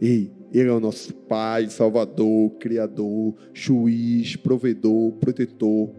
Ei, 0.02 0.32
ele 0.52 0.70
é 0.70 0.72
o 0.72 0.80
nosso 0.80 1.14
Pai, 1.14 1.70
Salvador, 1.70 2.52
Criador, 2.60 3.36
juiz, 3.54 4.36
provedor, 4.36 5.14
protetor 5.14 5.92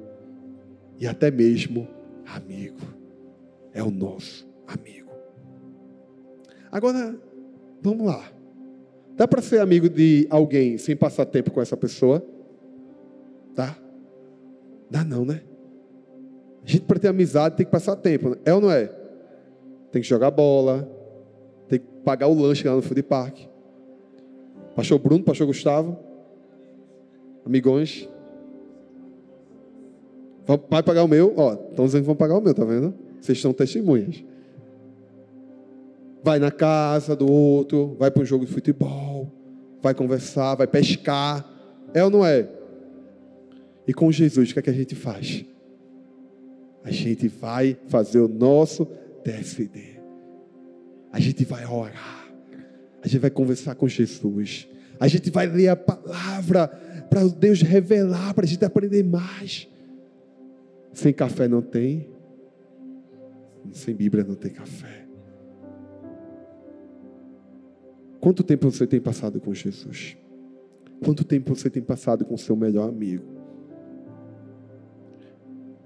e 0.98 1.06
até 1.06 1.30
mesmo 1.30 1.86
amigo. 2.26 2.78
É 3.72 3.82
o 3.82 3.90
nosso 3.90 4.48
amigo. 4.66 5.10
Agora, 6.70 7.18
vamos 7.80 8.06
lá. 8.06 8.30
Dá 9.16 9.28
para 9.28 9.40
ser 9.42 9.60
amigo 9.60 9.88
de 9.88 10.26
alguém 10.28 10.76
sem 10.76 10.96
passar 10.96 11.26
tempo 11.26 11.50
com 11.50 11.60
essa 11.60 11.76
pessoa? 11.76 12.24
Dá? 13.54 13.76
Dá 14.90 15.04
não, 15.04 15.24
né? 15.24 15.42
A 16.66 16.70
gente, 16.70 16.84
para 16.84 16.98
ter 16.98 17.08
amizade, 17.08 17.56
tem 17.56 17.66
que 17.66 17.72
passar 17.72 17.96
tempo. 17.96 18.30
Né? 18.30 18.36
É 18.44 18.54
ou 18.54 18.60
não 18.60 18.70
é? 18.70 18.90
Tem 19.92 20.00
que 20.00 20.08
jogar 20.08 20.30
bola. 20.30 20.88
Tem 21.68 21.78
que 21.78 21.86
pagar 22.04 22.26
o 22.26 22.34
lanche 22.34 22.66
lá 22.66 22.74
no 22.74 22.82
food 22.82 23.02
park. 23.02 23.38
Pastor 24.74 24.98
Bruno, 24.98 25.22
pastor 25.22 25.46
Gustavo. 25.46 25.98
Amigões. 27.44 28.08
Vai 30.68 30.82
pagar 30.82 31.04
o 31.04 31.08
meu? 31.08 31.32
Ó, 31.36 31.54
estão 31.54 31.84
dizendo 31.86 32.02
que 32.02 32.06
vão 32.06 32.16
pagar 32.16 32.36
o 32.36 32.40
meu, 32.40 32.54
tá 32.54 32.64
vendo? 32.64 32.94
Vocês 33.20 33.40
são 33.40 33.52
testemunhas. 33.52 34.22
Vai 36.22 36.38
na 36.38 36.50
casa 36.50 37.14
do 37.14 37.30
outro, 37.30 37.96
vai 37.98 38.10
para 38.10 38.22
um 38.22 38.26
jogo 38.26 38.44
de 38.46 38.52
futebol, 38.52 39.30
vai 39.82 39.94
conversar, 39.94 40.54
vai 40.54 40.66
pescar. 40.66 41.44
É 41.92 42.02
ou 42.02 42.10
não 42.10 42.24
é? 42.24 42.48
E 43.86 43.92
com 43.92 44.10
Jesus, 44.10 44.50
o 44.50 44.52
que 44.54 44.58
é 44.58 44.62
que 44.62 44.70
a 44.70 44.74
gente 44.74 44.94
faz? 44.94 45.44
A 46.84 46.90
gente 46.90 47.26
vai 47.28 47.76
fazer 47.88 48.20
o 48.20 48.28
nosso 48.28 48.84
TSD. 49.24 49.98
A 51.10 51.18
gente 51.18 51.42
vai 51.44 51.64
orar. 51.64 52.28
A 53.02 53.08
gente 53.08 53.20
vai 53.20 53.30
conversar 53.30 53.74
com 53.74 53.88
Jesus. 53.88 54.68
A 55.00 55.08
gente 55.08 55.30
vai 55.30 55.46
ler 55.46 55.68
a 55.68 55.76
palavra 55.76 56.68
para 57.08 57.26
Deus 57.26 57.62
revelar, 57.62 58.34
para 58.34 58.44
a 58.44 58.46
gente 58.46 58.64
aprender 58.64 59.02
mais. 59.02 59.66
Sem 60.92 61.12
café 61.12 61.48
não 61.48 61.62
tem. 61.62 62.08
Sem 63.72 63.94
Bíblia 63.94 64.22
não 64.22 64.34
tem 64.34 64.52
café. 64.52 65.06
Quanto 68.20 68.42
tempo 68.42 68.70
você 68.70 68.86
tem 68.86 69.00
passado 69.00 69.40
com 69.40 69.54
Jesus? 69.54 70.16
Quanto 71.02 71.24
tempo 71.24 71.54
você 71.54 71.70
tem 71.70 71.82
passado 71.82 72.24
com 72.24 72.34
o 72.34 72.38
seu 72.38 72.54
melhor 72.54 72.88
amigo? 72.88 73.33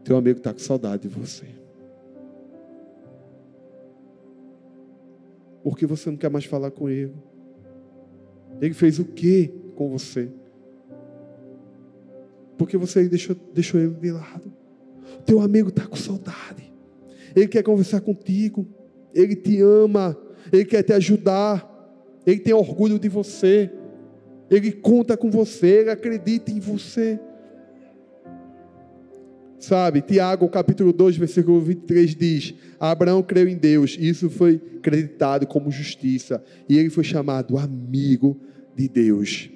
Teu 0.09 0.17
amigo 0.17 0.39
está 0.39 0.55
com 0.55 0.59
saudade 0.59 1.03
de 1.03 1.09
você. 1.09 1.45
Por 5.63 5.77
que 5.77 5.85
você 5.85 6.09
não 6.09 6.17
quer 6.17 6.31
mais 6.31 6.47
falar 6.47 6.71
com 6.71 6.89
ele? 6.89 7.13
Ele 8.59 8.73
fez 8.73 8.99
o 8.99 9.05
que 9.05 9.53
com 9.77 9.91
você? 9.91 10.31
Porque 12.57 12.79
você 12.79 13.07
deixou, 13.07 13.37
deixou 13.53 13.79
ele 13.79 13.93
de 13.97 14.11
lado. 14.11 14.51
Teu 15.27 15.43
amigo 15.43 15.69
está 15.69 15.87
com 15.87 15.95
saudade. 15.95 16.73
Ele 17.37 17.47
quer 17.47 17.63
conversar 17.63 18.01
contigo. 18.01 18.67
Ele 19.13 19.37
te 19.37 19.61
ama. 19.61 20.17
Ele 20.51 20.65
quer 20.65 20.83
te 20.85 20.95
ajudar. 20.95 21.69
Ele 22.27 22.41
tem 22.41 22.55
orgulho 22.55 22.99
de 22.99 23.11
você. 23.11 23.71
Ele 24.51 24.73
conta 24.73 25.19
com 25.19 25.31
você. 25.31 25.67
Ele 25.67 25.91
acredita 25.91 26.51
em 26.51 26.61
você. 26.61 27.21
Sabe, 29.59 30.01
Tiago 30.01 30.49
capítulo 30.49 30.93
2, 30.93 31.17
versículo 31.17 31.61
23 31.61 32.15
diz: 32.15 32.55
Abraão 32.79 33.23
creu 33.23 33.49
em 33.49 33.57
Deus, 33.57 33.97
e 33.99 34.09
isso 34.09 34.31
foi 34.31 34.61
acreditado 34.77 35.47
como 35.47 35.71
justiça, 35.71 36.43
e 36.69 36.79
ele 36.79 36.91
foi 36.91 37.03
chamado 37.03 37.59
amigo 37.59 38.41
de 38.77 38.89
Deus. 38.89 39.51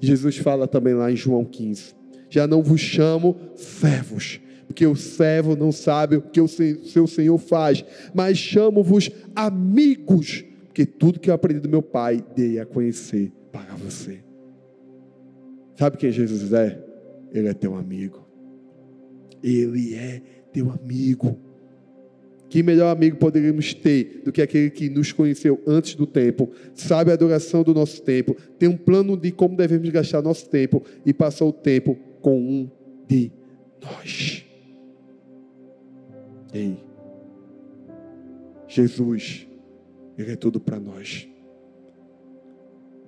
Jesus 0.00 0.36
fala 0.38 0.66
também 0.66 0.94
lá 0.94 1.12
em 1.12 1.16
João 1.16 1.44
15: 1.44 1.94
Já 2.28 2.46
não 2.46 2.60
vos 2.60 2.80
chamo 2.80 3.36
servos, 3.54 4.40
porque 4.66 4.84
o 4.84 4.96
servo 4.96 5.54
não 5.54 5.70
sabe 5.70 6.16
o 6.16 6.22
que 6.22 6.40
o 6.40 6.48
seu 6.48 7.06
Senhor 7.06 7.38
faz, 7.38 7.84
mas 8.12 8.36
chamo-vos 8.36 9.10
amigos, 9.36 10.44
porque 10.66 10.84
tudo 10.84 11.20
que 11.20 11.30
eu 11.30 11.34
aprendi 11.34 11.60
do 11.60 11.68
meu 11.68 11.82
Pai 11.82 12.24
dei 12.34 12.58
a 12.58 12.66
conhecer 12.66 13.30
para 13.52 13.76
você. 13.76 14.24
Sabe 15.76 15.96
quem 15.96 16.10
Jesus 16.10 16.52
é? 16.52 16.82
Ele 17.32 17.48
é 17.48 17.54
teu 17.54 17.76
amigo. 17.76 18.19
Ele 19.42 19.94
é 19.94 20.22
teu 20.52 20.70
amigo. 20.70 21.38
Que 22.48 22.62
melhor 22.62 22.90
amigo 22.90 23.16
poderíamos 23.16 23.72
ter 23.74 24.22
do 24.24 24.32
que 24.32 24.42
aquele 24.42 24.70
que 24.70 24.90
nos 24.90 25.12
conheceu 25.12 25.62
antes 25.66 25.94
do 25.94 26.04
tempo, 26.04 26.50
sabe 26.74 27.12
a 27.12 27.16
duração 27.16 27.62
do 27.62 27.72
nosso 27.72 28.02
tempo, 28.02 28.36
tem 28.58 28.68
um 28.68 28.76
plano 28.76 29.16
de 29.16 29.30
como 29.30 29.56
devemos 29.56 29.88
gastar 29.90 30.20
nosso 30.20 30.48
tempo 30.50 30.82
e 31.06 31.14
passou 31.14 31.50
o 31.50 31.52
tempo 31.52 31.96
com 32.20 32.40
um 32.40 32.70
de 33.06 33.30
nós. 33.80 34.44
Ei, 36.52 36.76
Jesus, 38.66 39.46
Ele 40.18 40.32
é 40.32 40.36
tudo 40.36 40.60
para 40.60 40.80
nós. 40.80 41.28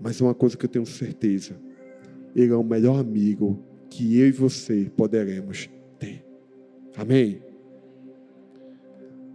Mas 0.00 0.20
uma 0.20 0.34
coisa 0.34 0.56
que 0.56 0.64
eu 0.64 0.68
tenho 0.68 0.86
certeza, 0.86 1.56
Ele 2.34 2.52
é 2.52 2.56
o 2.56 2.64
melhor 2.64 3.00
amigo 3.00 3.60
que 3.90 4.18
eu 4.18 4.28
e 4.28 4.32
você 4.32 4.90
poderemos 4.96 5.68
Amém? 6.96 7.42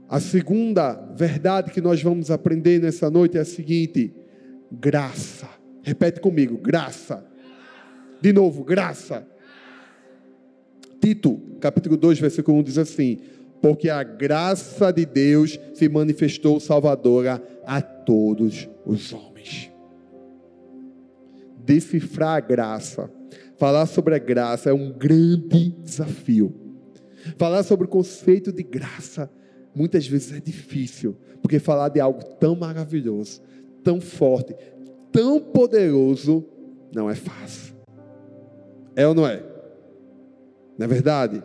A 0.09 0.19
segunda 0.19 0.93
verdade 1.15 1.71
que 1.71 1.81
nós 1.81 2.01
vamos 2.01 2.31
aprender 2.31 2.79
nessa 2.79 3.09
noite 3.09 3.38
é 3.38 3.41
a 3.41 3.45
seguinte: 3.45 4.13
graça. 4.71 5.50
Repete 5.83 6.19
comigo: 6.19 6.57
graça. 6.57 7.25
De 8.21 8.31
novo, 8.31 8.63
graça. 8.63 9.27
Tito, 11.01 11.39
capítulo 11.59 11.97
2, 11.97 12.19
versículo 12.19 12.57
1 12.59 12.63
diz 12.63 12.77
assim: 12.77 13.19
Porque 13.62 13.89
a 13.89 14.03
graça 14.03 14.91
de 14.91 15.05
Deus 15.05 15.59
se 15.74 15.89
manifestou 15.89 16.59
salvadora 16.59 17.43
a 17.65 17.81
todos 17.81 18.67
os 18.86 19.12
homens. 19.13 19.71
Decifrar 21.65 22.38
a 22.38 22.39
graça, 22.39 23.12
falar 23.58 23.86
sobre 23.86 24.16
a 24.16 24.20
graça 24.20 24.70
é 24.70 24.74
um 24.74 24.92
grande 24.92 25.70
desafio. 25.84 26.54
Falar 27.38 27.64
sobre 27.64 27.86
o 27.86 27.90
conceito 27.90 28.52
de 28.52 28.64
graça 28.64 29.30
muitas 29.76 30.08
vezes 30.08 30.34
é 30.34 30.40
difícil, 30.40 31.16
porque 31.42 31.60
falar 31.60 31.90
de 31.90 32.00
algo 32.00 32.24
tão 32.40 32.56
maravilhoso, 32.56 33.41
tão 33.84 34.02
forte, 34.02 34.56
tão 35.12 35.39
poderoso, 35.39 36.46
não 36.93 37.10
é 37.10 37.15
fácil. 37.15 37.76
É 38.96 39.08
ou 39.08 39.13
não 39.13 39.28
é? 39.28 39.43
Não 40.78 40.86
é 40.86 40.88
verdade? 40.88 41.43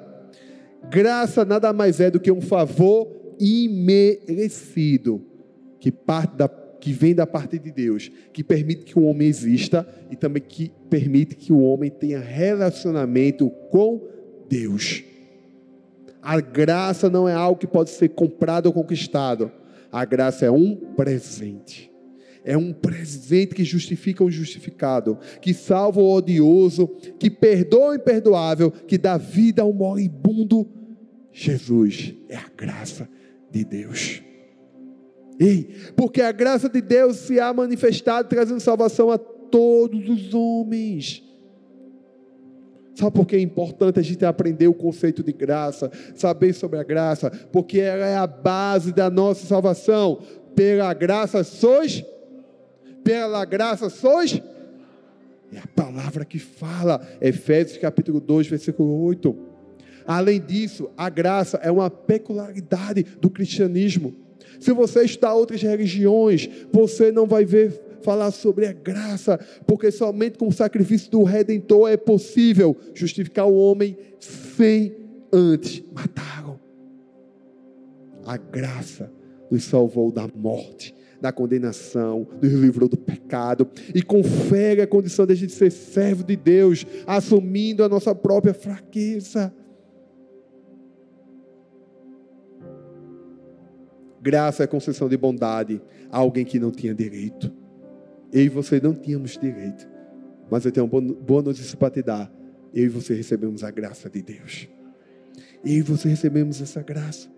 Graça 0.91 1.45
nada 1.45 1.73
mais 1.73 2.01
é 2.01 2.11
do 2.11 2.21
que 2.21 2.31
um 2.31 2.41
favor 2.41 3.09
imerecido 3.39 5.25
que 5.79 5.91
parte 5.91 6.37
da 6.37 6.49
que 6.83 6.93
vem 6.93 7.15
da 7.15 7.25
parte 7.25 7.61
de 7.61 7.71
Deus, 7.71 8.11
que 8.33 8.43
permite 8.43 8.85
que 8.85 8.99
o 8.99 9.05
homem 9.05 9.29
exista 9.29 9.87
e 10.11 10.17
também 10.17 10.43
que 10.43 10.73
permite 10.91 11.37
que 11.37 11.53
o 11.53 11.63
homem 11.63 11.89
tenha 11.89 12.19
relacionamento 12.19 13.49
com 13.71 14.03
Deus. 14.49 15.05
A 16.21 16.41
graça 16.41 17.09
não 17.09 17.29
é 17.29 17.35
algo 17.35 17.61
que 17.61 17.69
pode 17.69 17.91
ser 17.91 18.09
comprado 18.09 18.67
ou 18.67 18.73
conquistado. 18.73 19.53
A 19.93 20.05
graça 20.05 20.45
é 20.45 20.51
um 20.51 20.75
presente. 20.75 21.89
É 22.45 22.57
um 22.57 22.73
presente 22.73 23.55
que 23.55 23.63
justifica 23.63 24.25
o 24.25 24.29
injustificado, 24.29 25.17
que 25.41 25.55
salva 25.55 26.01
o 26.01 26.13
odioso, 26.13 26.89
que 27.17 27.31
perdoa 27.31 27.91
o 27.91 27.95
imperdoável, 27.95 28.73
que 28.73 28.99
dá 28.99 29.17
vida 29.17 29.63
ao 29.63 29.73
moribundo. 29.73 30.69
Jesus 31.31 32.13
é 32.29 32.35
a 32.35 32.51
graça 32.57 33.09
de 33.53 33.65
Deus. 33.65 34.21
Ei, 35.43 35.75
porque 35.97 36.23
a 36.23 36.31
graça 36.31 36.69
de 36.69 36.81
Deus 36.81 37.17
se 37.17 37.41
há 37.41 37.53
manifestado 37.53 38.29
trazendo 38.29 38.61
salvação 38.61 39.11
a 39.11 39.19
todos 39.19 40.09
os 40.09 40.33
homens. 40.33 41.21
Sabe 42.95 43.17
por 43.17 43.27
que 43.27 43.35
é 43.35 43.41
importante 43.41 43.99
a 43.99 44.03
gente 44.03 44.25
aprender 44.25 44.69
o 44.69 44.75
conceito 44.75 45.21
de 45.21 45.33
graça, 45.33 45.91
saber 46.15 46.53
sobre 46.53 46.79
a 46.79 46.85
graça? 46.85 47.29
Porque 47.51 47.81
ela 47.81 48.07
é 48.07 48.17
a 48.17 48.27
base 48.27 48.93
da 48.93 49.11
nossa 49.11 49.45
salvação. 49.45 50.21
Pela 50.55 50.95
graça 50.95 51.43
sois, 51.43 52.05
pela 53.03 53.45
graça 53.45 53.91
sois. 53.91 54.41
É 55.53 55.59
a 55.59 55.67
palavra 55.75 56.25
que 56.25 56.39
fala, 56.39 57.05
Efésios 57.21 57.79
capítulo 57.79 58.21
2, 58.21 58.47
versículo 58.47 59.03
8. 59.07 59.37
Além 60.07 60.41
disso, 60.41 60.89
a 60.97 61.09
graça 61.09 61.57
é 61.63 61.71
uma 61.71 61.91
peculiaridade 61.91 63.03
do 63.21 63.29
cristianismo. 63.29 64.22
Se 64.63 64.73
você 64.73 65.03
estudar 65.03 65.35
outras 65.35 65.61
religiões, 65.61 66.49
você 66.73 67.11
não 67.11 67.27
vai 67.27 67.45
ver 67.45 67.83
falar 68.01 68.31
sobre 68.31 68.65
a 68.65 68.73
graça, 68.73 69.37
porque 69.67 69.91
somente 69.91 70.39
com 70.39 70.47
o 70.47 70.53
sacrifício 70.53 71.11
do 71.11 71.25
redentor 71.25 71.91
é 71.91 71.97
possível 71.97 72.77
justificar 72.95 73.47
o 73.49 73.57
homem 73.57 73.97
sem 74.21 74.95
antes 75.33 75.83
matá-lo. 75.93 76.61
A 78.25 78.37
graça 78.37 79.13
nos 79.51 79.65
salvou 79.65 80.13
da 80.13 80.29
morte, 80.33 80.95
da 81.21 81.33
condenação, 81.33 82.29
nos 82.41 82.53
livrou 82.53 82.89
do 82.89 82.97
pecado 82.97 83.69
e 83.93 84.01
confere 84.01 84.81
a 84.81 84.87
condição 84.87 85.27
de 85.27 85.33
a 85.33 85.37
gente 85.37 85.53
ser 85.53 85.73
servo 85.73 86.23
de 86.23 86.37
Deus, 86.37 86.87
assumindo 87.05 87.83
a 87.83 87.89
nossa 87.89 88.15
própria 88.15 88.55
fraqueza. 88.55 89.53
Graça 94.23 94.63
é 94.63 94.69
concessão 94.69 95.09
de 95.09 95.17
bondade 95.17 95.83
a 96.09 96.19
alguém 96.19 96.45
que 96.45 96.57
não 96.57 96.71
tinha 96.71 96.95
direito. 96.95 97.53
Eu 98.33 98.45
e 98.45 98.49
você 98.49 98.81
não 98.81 98.95
tínhamos 98.95 99.37
direito. 99.37 99.89
Mas 100.49 100.65
eu 100.65 100.71
tenho 100.71 100.87
uma 100.87 101.01
boa 101.01 101.43
notícia 101.43 101.77
para 101.77 101.91
te 101.91 102.03
dar. 102.03 102.33
Eu 102.73 102.85
e 102.85 102.89
você 102.89 103.15
recebemos 103.15 103.65
a 103.65 103.71
graça 103.73 104.09
de 104.09 104.23
Deus. 104.23 104.69
Eu 105.65 105.73
e 105.73 105.83
você 105.83 106.09
recebemos 106.09 106.63
essa 106.63 106.81
graça. 106.83 107.29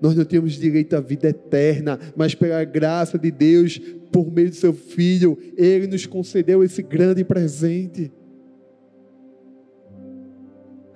Nós 0.00 0.16
não 0.16 0.24
tínhamos 0.24 0.54
direito 0.54 0.96
à 0.96 1.00
vida 1.00 1.28
eterna, 1.28 1.96
mas 2.16 2.34
pela 2.34 2.64
graça 2.64 3.16
de 3.16 3.30
Deus, 3.30 3.78
por 4.10 4.32
meio 4.32 4.50
do 4.50 4.56
seu 4.56 4.72
Filho, 4.72 5.38
Ele 5.56 5.86
nos 5.86 6.06
concedeu 6.06 6.64
esse 6.64 6.82
grande 6.82 7.22
presente. 7.22 8.10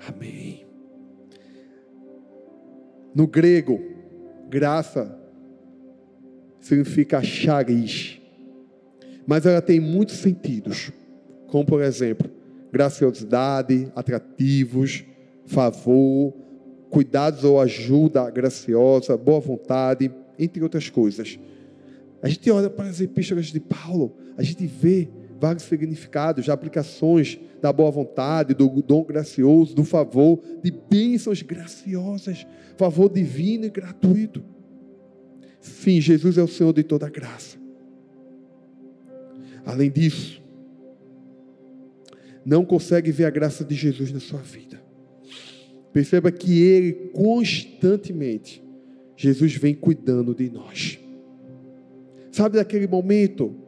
Amém. 0.08 0.66
No 3.14 3.28
grego, 3.28 3.93
graça 4.54 5.18
significa 6.60 7.22
charis 7.22 8.20
mas 9.26 9.46
ela 9.46 9.62
tem 9.62 9.80
muitos 9.80 10.16
sentidos, 10.16 10.92
como 11.48 11.64
por 11.64 11.82
exemplo, 11.82 12.30
graciosidade, 12.70 13.90
atrativos, 13.94 15.04
favor, 15.46 16.34
cuidados 16.90 17.44
ou 17.44 17.60
ajuda 17.60 18.30
graciosa, 18.30 19.16
boa 19.16 19.40
vontade, 19.40 20.10
entre 20.38 20.62
outras 20.62 20.90
coisas. 20.90 21.38
A 22.22 22.28
gente 22.28 22.50
olha 22.50 22.68
para 22.68 22.88
as 22.88 23.00
epístolas 23.00 23.46
de 23.46 23.60
Paulo, 23.60 24.14
a 24.36 24.42
gente 24.42 24.66
vê 24.66 25.08
vários 25.40 25.64
significados, 25.64 26.48
aplicações 26.48 27.38
da 27.60 27.72
boa 27.72 27.90
vontade, 27.90 28.54
do 28.54 28.68
dom 28.82 29.04
gracioso, 29.04 29.74
do 29.74 29.84
favor, 29.84 30.40
de 30.62 30.70
bênçãos 30.70 31.42
graciosas, 31.42 32.46
favor 32.76 33.10
divino 33.10 33.64
e 33.64 33.70
gratuito. 33.70 34.44
Sim, 35.60 36.00
Jesus 36.00 36.36
é 36.36 36.42
o 36.42 36.48
Senhor 36.48 36.72
de 36.72 36.82
toda 36.82 37.08
graça. 37.08 37.56
Além 39.64 39.90
disso, 39.90 40.42
não 42.44 42.64
consegue 42.64 43.10
ver 43.10 43.24
a 43.24 43.30
graça 43.30 43.64
de 43.64 43.74
Jesus 43.74 44.12
na 44.12 44.20
sua 44.20 44.40
vida. 44.40 44.82
Perceba 45.92 46.30
que 46.30 46.60
Ele 46.60 46.92
constantemente, 47.14 48.62
Jesus 49.16 49.54
vem 49.56 49.74
cuidando 49.74 50.34
de 50.34 50.50
nós. 50.50 50.98
Sabe 52.30 52.56
daquele 52.56 52.86
momento 52.86 53.63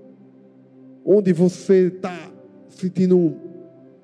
onde 1.06 1.32
você 1.32 1.86
está 1.86 2.32
sentindo 2.68 3.16
um 3.16 3.34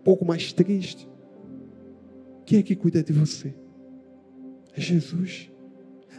pouco 0.04 0.24
mais 0.24 0.52
triste? 0.52 1.08
Quem 2.46 2.60
é 2.60 2.62
que 2.62 2.76
cuida 2.76 3.02
de 3.02 3.12
você? 3.12 3.52
É 4.76 4.80
Jesus. 4.80 5.50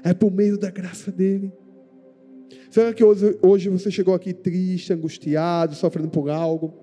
É 0.04 0.14
por 0.14 0.32
meio 0.32 0.58
da 0.58 0.70
graça 0.70 1.12
dele. 1.12 1.54
Será 2.70 2.94
que 2.94 3.04
hoje, 3.04 3.38
hoje 3.42 3.70
você 3.70 3.90
chegou 3.90 4.14
aqui 4.14 4.34
triste, 4.34 4.92
angustiado, 4.92 5.74
sofrendo 5.76 6.10
por 6.10 6.30
algo? 6.30 6.74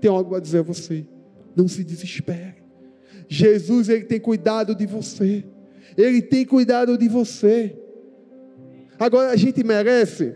Tem 0.00 0.10
algo 0.10 0.34
a 0.34 0.40
dizer 0.40 0.58
a 0.58 0.62
você. 0.62 1.06
Não 1.56 1.66
se 1.66 1.82
desespere. 1.82 2.62
Jesus, 3.28 3.88
Ele 3.88 4.04
tem 4.04 4.20
cuidado 4.20 4.74
de 4.74 4.86
você. 4.86 5.44
Ele 5.96 6.22
tem 6.22 6.44
cuidado 6.46 6.96
de 6.96 7.08
você. 7.08 7.76
Agora, 8.98 9.30
a 9.30 9.36
gente 9.36 9.64
merece? 9.64 10.34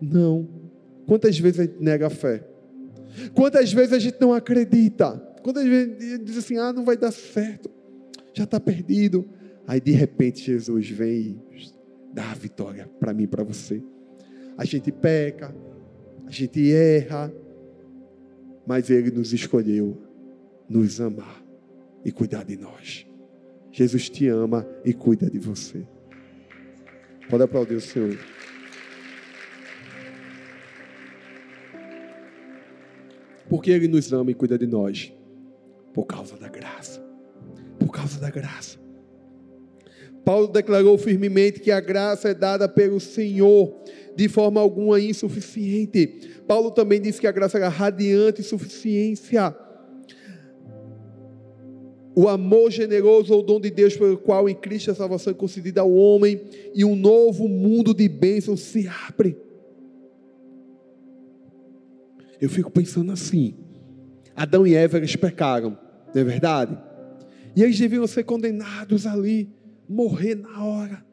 Não. 0.00 0.61
Quantas 1.06 1.38
vezes 1.38 1.60
a 1.60 1.64
gente 1.64 1.80
nega 1.80 2.06
a 2.06 2.10
fé? 2.10 2.46
Quantas 3.34 3.72
vezes 3.72 3.92
a 3.92 3.98
gente 3.98 4.20
não 4.20 4.32
acredita? 4.32 5.16
Quantas 5.42 5.64
vezes 5.64 6.20
diz 6.24 6.36
assim: 6.38 6.56
ah, 6.56 6.72
não 6.72 6.84
vai 6.84 6.96
dar 6.96 7.12
certo, 7.12 7.70
já 8.32 8.44
está 8.44 8.58
perdido. 8.60 9.28
Aí 9.66 9.80
de 9.80 9.92
repente 9.92 10.44
Jesus 10.44 10.88
vem 10.90 11.40
e 11.52 11.72
dá 12.12 12.30
a 12.30 12.34
vitória 12.34 12.90
para 12.98 13.12
mim 13.12 13.26
para 13.26 13.44
você. 13.44 13.82
A 14.56 14.64
gente 14.64 14.90
peca, 14.90 15.54
a 16.26 16.30
gente 16.30 16.72
erra, 16.72 17.32
mas 18.66 18.90
Ele 18.90 19.10
nos 19.10 19.32
escolheu 19.32 20.12
nos 20.72 21.00
amar 21.00 21.42
e 22.04 22.10
cuidar 22.10 22.44
de 22.44 22.56
nós. 22.56 23.06
Jesus 23.70 24.08
te 24.08 24.26
ama 24.28 24.66
e 24.84 24.92
cuida 24.92 25.30
de 25.30 25.38
você. 25.38 25.86
Pode 27.28 27.42
aplaudir 27.42 27.74
o 27.74 27.80
Senhor. 27.80 28.18
Porque 33.52 33.70
Ele 33.70 33.86
nos 33.86 34.10
ama 34.14 34.30
e 34.30 34.34
cuida 34.34 34.56
de 34.56 34.66
nós? 34.66 35.12
Por 35.92 36.06
causa 36.06 36.38
da 36.38 36.48
graça. 36.48 37.04
Por 37.78 37.92
causa 37.92 38.18
da 38.18 38.30
graça. 38.30 38.78
Paulo 40.24 40.48
declarou 40.48 40.96
firmemente 40.96 41.60
que 41.60 41.70
a 41.70 41.78
graça 41.78 42.30
é 42.30 42.34
dada 42.34 42.66
pelo 42.66 42.98
Senhor, 42.98 43.76
de 44.16 44.26
forma 44.26 44.58
alguma 44.58 44.98
insuficiente. 44.98 46.30
Paulo 46.48 46.70
também 46.70 46.98
disse 46.98 47.20
que 47.20 47.26
a 47.26 47.30
graça 47.30 47.58
era 47.58 47.68
radiante 47.68 48.40
e 48.40 48.44
suficiência. 48.44 49.54
O 52.14 52.30
amor 52.30 52.70
generoso 52.70 53.34
ou 53.34 53.40
o 53.40 53.42
dom 53.42 53.60
de 53.60 53.70
Deus 53.70 53.94
pelo 53.98 54.16
qual 54.16 54.48
em 54.48 54.54
Cristo 54.54 54.92
a 54.92 54.94
salvação 54.94 55.30
é 55.30 55.36
concedida 55.36 55.82
ao 55.82 55.92
homem 55.92 56.40
e 56.74 56.86
um 56.86 56.96
novo 56.96 57.46
mundo 57.46 57.92
de 57.92 58.08
bênçãos 58.08 58.60
se 58.60 58.88
abre. 58.88 59.51
Eu 62.42 62.48
fico 62.48 62.72
pensando 62.72 63.12
assim: 63.12 63.54
Adão 64.34 64.66
e 64.66 64.74
Eva 64.74 64.98
eles 64.98 65.14
pecaram, 65.14 65.78
não 66.12 66.20
é 66.20 66.24
verdade? 66.24 66.76
E 67.54 67.62
eles 67.62 67.78
deviam 67.78 68.04
ser 68.04 68.24
condenados 68.24 69.06
ali, 69.06 69.48
morrer 69.88 70.34
na 70.34 70.64
hora, 70.64 71.04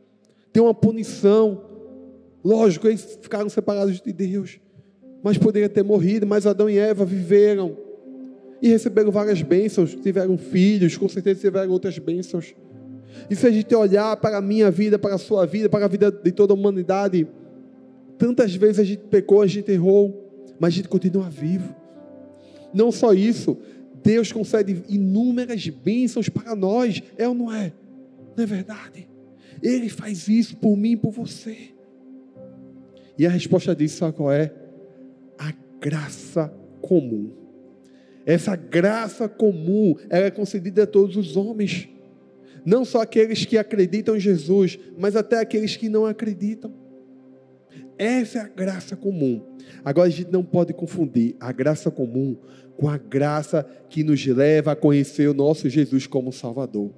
ter 0.51 0.59
uma 0.59 0.73
punição. 0.73 1.63
Lógico, 2.43 2.87
eles 2.87 3.19
ficaram 3.21 3.47
separados 3.47 4.01
de 4.01 4.11
Deus, 4.11 4.59
mas 5.21 5.37
poderiam 5.37 5.69
ter 5.69 5.83
morrido. 5.83 6.25
Mas 6.25 6.47
Adão 6.47 6.67
e 6.67 6.79
Eva 6.79 7.05
viveram 7.05 7.77
e 8.59 8.67
receberam 8.69 9.11
várias 9.11 9.43
bênçãos, 9.43 9.93
tiveram 9.93 10.35
filhos, 10.35 10.97
com 10.97 11.07
certeza 11.07 11.41
tiveram 11.41 11.71
outras 11.71 11.99
bênçãos. 11.99 12.55
E 13.29 13.35
se 13.35 13.45
a 13.45 13.51
gente 13.51 13.75
olhar 13.75 14.17
para 14.17 14.37
a 14.37 14.41
minha 14.41 14.71
vida, 14.71 14.97
para 14.97 15.13
a 15.13 15.19
sua 15.19 15.45
vida, 15.45 15.69
para 15.69 15.85
a 15.85 15.87
vida 15.87 16.11
de 16.11 16.31
toda 16.31 16.53
a 16.53 16.55
humanidade, 16.55 17.27
tantas 18.17 18.55
vezes 18.55 18.79
a 18.79 18.83
gente 18.83 19.03
pecou, 19.11 19.43
a 19.43 19.47
gente 19.47 19.71
errou, 19.71 20.28
mas 20.59 20.73
a 20.73 20.77
gente 20.77 20.89
continua 20.89 21.29
vivo. 21.29 21.75
Não 22.73 22.91
só 22.91 23.13
isso, 23.13 23.57
Deus 24.03 24.31
concede 24.31 24.83
inúmeras 24.87 25.67
bênçãos 25.67 26.29
para 26.29 26.55
nós, 26.55 27.01
é 27.17 27.27
ou 27.27 27.33
não 27.33 27.53
é? 27.53 27.73
Não 28.35 28.43
é 28.43 28.47
verdade? 28.47 29.07
Ele 29.61 29.89
faz 29.89 30.27
isso 30.27 30.55
por 30.57 30.75
mim 30.77 30.91
e 30.91 30.97
por 30.97 31.11
você. 31.11 31.69
E 33.17 33.25
a 33.25 33.29
resposta 33.29 33.75
disso, 33.75 33.97
sabe 33.97 34.15
qual 34.15 34.31
é? 34.31 34.53
A 35.37 35.53
graça 35.81 36.53
comum. 36.81 37.31
Essa 38.25 38.55
graça 38.55 39.27
comum, 39.27 39.95
ela 40.09 40.27
é 40.27 40.31
concedida 40.31 40.83
a 40.83 40.87
todos 40.87 41.17
os 41.17 41.35
homens. 41.35 41.89
Não 42.65 42.85
só 42.85 43.01
aqueles 43.01 43.45
que 43.45 43.57
acreditam 43.57 44.15
em 44.15 44.19
Jesus, 44.19 44.77
mas 44.97 45.15
até 45.15 45.39
aqueles 45.39 45.75
que 45.75 45.89
não 45.89 46.05
acreditam. 46.05 46.73
Essa 47.97 48.39
é 48.39 48.41
a 48.41 48.47
graça 48.47 48.95
comum. 48.95 49.43
Agora 49.83 50.07
a 50.07 50.11
gente 50.11 50.31
não 50.31 50.43
pode 50.43 50.73
confundir 50.73 51.35
a 51.39 51.51
graça 51.51 51.91
comum 51.91 52.37
com 52.77 52.87
a 52.87 52.97
graça 52.97 53.65
que 53.89 54.03
nos 54.03 54.25
leva 54.25 54.71
a 54.71 54.75
conhecer 54.75 55.27
o 55.27 55.33
nosso 55.33 55.69
Jesus 55.69 56.07
como 56.07 56.31
Salvador. 56.31 56.91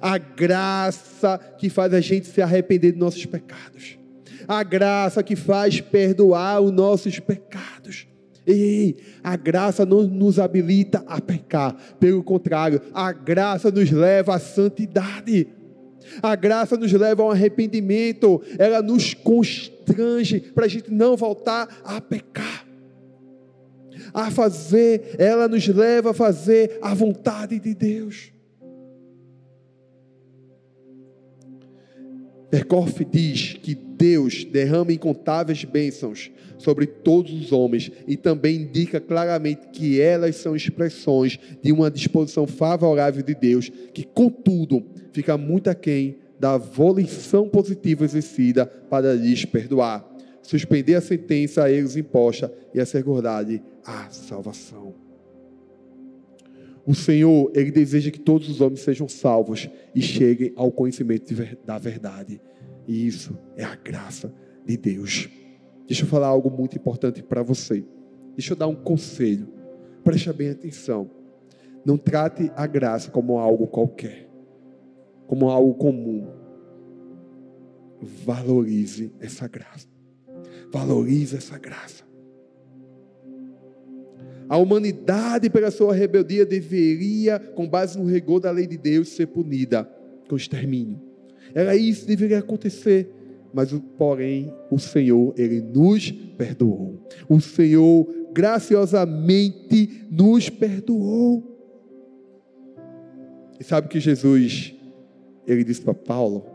A 0.00 0.18
graça 0.18 1.38
que 1.58 1.68
faz 1.68 1.94
a 1.94 2.00
gente 2.00 2.26
se 2.26 2.42
arrepender 2.42 2.92
dos 2.92 3.00
nossos 3.00 3.24
pecados. 3.26 3.98
A 4.46 4.62
graça 4.62 5.22
que 5.22 5.34
faz 5.34 5.80
perdoar 5.80 6.60
os 6.60 6.70
nossos 6.70 7.18
pecados. 7.18 8.06
Ei, 8.46 8.96
a 9.22 9.36
graça 9.36 9.86
não 9.86 10.02
nos 10.02 10.38
habilita 10.38 11.04
a 11.06 11.20
pecar, 11.20 11.76
pelo 12.00 12.24
contrário, 12.24 12.80
a 12.92 13.12
graça 13.12 13.70
nos 13.70 13.90
leva 13.90 14.34
à 14.34 14.38
santidade. 14.38 15.46
A 16.22 16.34
graça 16.34 16.76
nos 16.76 16.92
leva 16.92 17.22
ao 17.22 17.30
arrependimento, 17.30 18.42
ela 18.58 18.82
nos 18.82 19.14
constrange 19.14 20.40
para 20.40 20.66
a 20.66 20.68
gente 20.68 20.90
não 20.90 21.16
voltar 21.16 21.68
a 21.84 22.00
pecar. 22.00 22.66
A 24.12 24.30
fazer, 24.30 25.14
ela 25.18 25.46
nos 25.46 25.66
leva 25.68 26.10
a 26.10 26.14
fazer 26.14 26.78
a 26.82 26.92
vontade 26.92 27.58
de 27.58 27.74
Deus. 27.74 28.31
Berkoff 32.52 33.02
diz 33.06 33.54
que 33.54 33.74
Deus 33.74 34.44
derrama 34.44 34.92
incontáveis 34.92 35.64
bênçãos 35.64 36.30
sobre 36.58 36.84
todos 36.84 37.32
os 37.32 37.50
homens 37.50 37.90
e 38.06 38.14
também 38.14 38.56
indica 38.56 39.00
claramente 39.00 39.68
que 39.72 39.98
elas 39.98 40.36
são 40.36 40.54
expressões 40.54 41.40
de 41.62 41.72
uma 41.72 41.90
disposição 41.90 42.46
favorável 42.46 43.22
de 43.22 43.34
Deus, 43.34 43.72
que, 43.94 44.04
contudo, 44.04 44.84
fica 45.14 45.38
muito 45.38 45.70
aquém 45.70 46.18
da 46.38 46.58
volição 46.58 47.48
positiva 47.48 48.04
exercida 48.04 48.66
para 48.66 49.14
lhes 49.14 49.46
perdoar, 49.46 50.06
suspender 50.42 50.96
a 50.96 51.00
sentença 51.00 51.64
a 51.64 51.70
eles 51.70 51.96
imposta 51.96 52.52
e 52.74 52.80
assegurar 52.80 53.46
a 53.82 54.10
salvação. 54.10 55.11
O 56.84 56.94
Senhor, 56.94 57.50
Ele 57.54 57.70
deseja 57.70 58.10
que 58.10 58.18
todos 58.18 58.48
os 58.48 58.60
homens 58.60 58.80
sejam 58.80 59.08
salvos 59.08 59.70
e 59.94 60.02
cheguem 60.02 60.52
ao 60.56 60.70
conhecimento 60.72 61.34
da 61.64 61.78
verdade. 61.78 62.40
E 62.86 63.06
isso 63.06 63.38
é 63.56 63.64
a 63.64 63.76
graça 63.76 64.34
de 64.66 64.76
Deus. 64.76 65.28
Deixa 65.86 66.04
eu 66.04 66.08
falar 66.08 66.28
algo 66.28 66.50
muito 66.50 66.76
importante 66.76 67.22
para 67.22 67.42
você. 67.42 67.84
Deixa 68.36 68.52
eu 68.52 68.56
dar 68.56 68.66
um 68.66 68.74
conselho. 68.74 69.48
Preste 70.02 70.32
bem 70.32 70.50
atenção. 70.50 71.10
Não 71.84 71.96
trate 71.96 72.50
a 72.56 72.66
graça 72.66 73.10
como 73.10 73.38
algo 73.38 73.66
qualquer, 73.66 74.28
como 75.26 75.48
algo 75.48 75.74
comum. 75.74 76.28
Valorize 78.00 79.12
essa 79.20 79.46
graça. 79.46 79.86
Valorize 80.72 81.36
essa 81.36 81.58
graça. 81.58 82.01
A 84.48 84.56
humanidade, 84.56 85.48
pela 85.48 85.70
sua 85.70 85.94
rebeldia, 85.94 86.44
deveria, 86.44 87.38
com 87.38 87.68
base 87.68 87.98
no 87.98 88.04
rigor 88.04 88.40
da 88.40 88.50
lei 88.50 88.66
de 88.66 88.76
Deus, 88.76 89.08
ser 89.08 89.26
punida 89.26 89.88
com 90.28 90.36
extermínio. 90.36 91.00
Era 91.54 91.76
isso 91.76 92.02
que 92.02 92.08
deveria 92.08 92.38
acontecer. 92.38 93.10
Mas, 93.52 93.72
porém, 93.98 94.52
o 94.70 94.78
Senhor, 94.78 95.34
Ele 95.36 95.60
nos 95.60 96.10
perdoou. 96.10 97.06
O 97.28 97.40
Senhor, 97.40 98.06
graciosamente, 98.32 100.06
nos 100.10 100.48
perdoou. 100.48 101.48
E 103.60 103.64
sabe 103.64 103.88
que 103.88 104.00
Jesus, 104.00 104.74
Ele 105.46 105.62
disse 105.64 105.82
para 105.82 105.94
Paulo, 105.94 106.46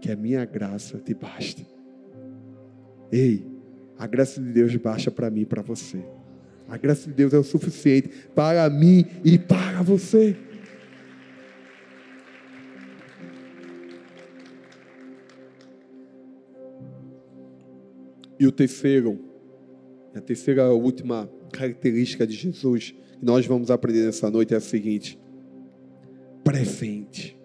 que 0.00 0.10
a 0.12 0.16
minha 0.16 0.44
graça 0.44 0.98
te 0.98 1.12
basta. 1.12 1.62
Ei, 3.10 3.44
a 3.98 4.06
graça 4.06 4.40
de 4.40 4.52
Deus 4.52 4.74
baixa 4.76 5.10
para 5.10 5.28
mim 5.28 5.40
e 5.40 5.46
para 5.46 5.62
você. 5.62 6.04
A 6.68 6.76
graça 6.76 7.08
de 7.08 7.14
Deus 7.14 7.32
é 7.32 7.38
o 7.38 7.42
suficiente 7.42 8.10
para 8.34 8.68
mim 8.68 9.06
e 9.24 9.38
para 9.38 9.82
você. 9.82 10.36
E 18.38 18.46
o 18.46 18.52
terceiro, 18.52 19.18
a 20.14 20.20
terceira 20.20 20.62
a 20.62 20.72
última 20.72 21.28
característica 21.52 22.26
de 22.26 22.34
Jesus 22.34 22.94
que 23.18 23.24
nós 23.24 23.46
vamos 23.46 23.70
aprender 23.70 24.04
nessa 24.04 24.30
noite 24.30 24.54
é 24.54 24.56
a 24.56 24.60
seguinte: 24.60 25.18
presente. 26.44 27.36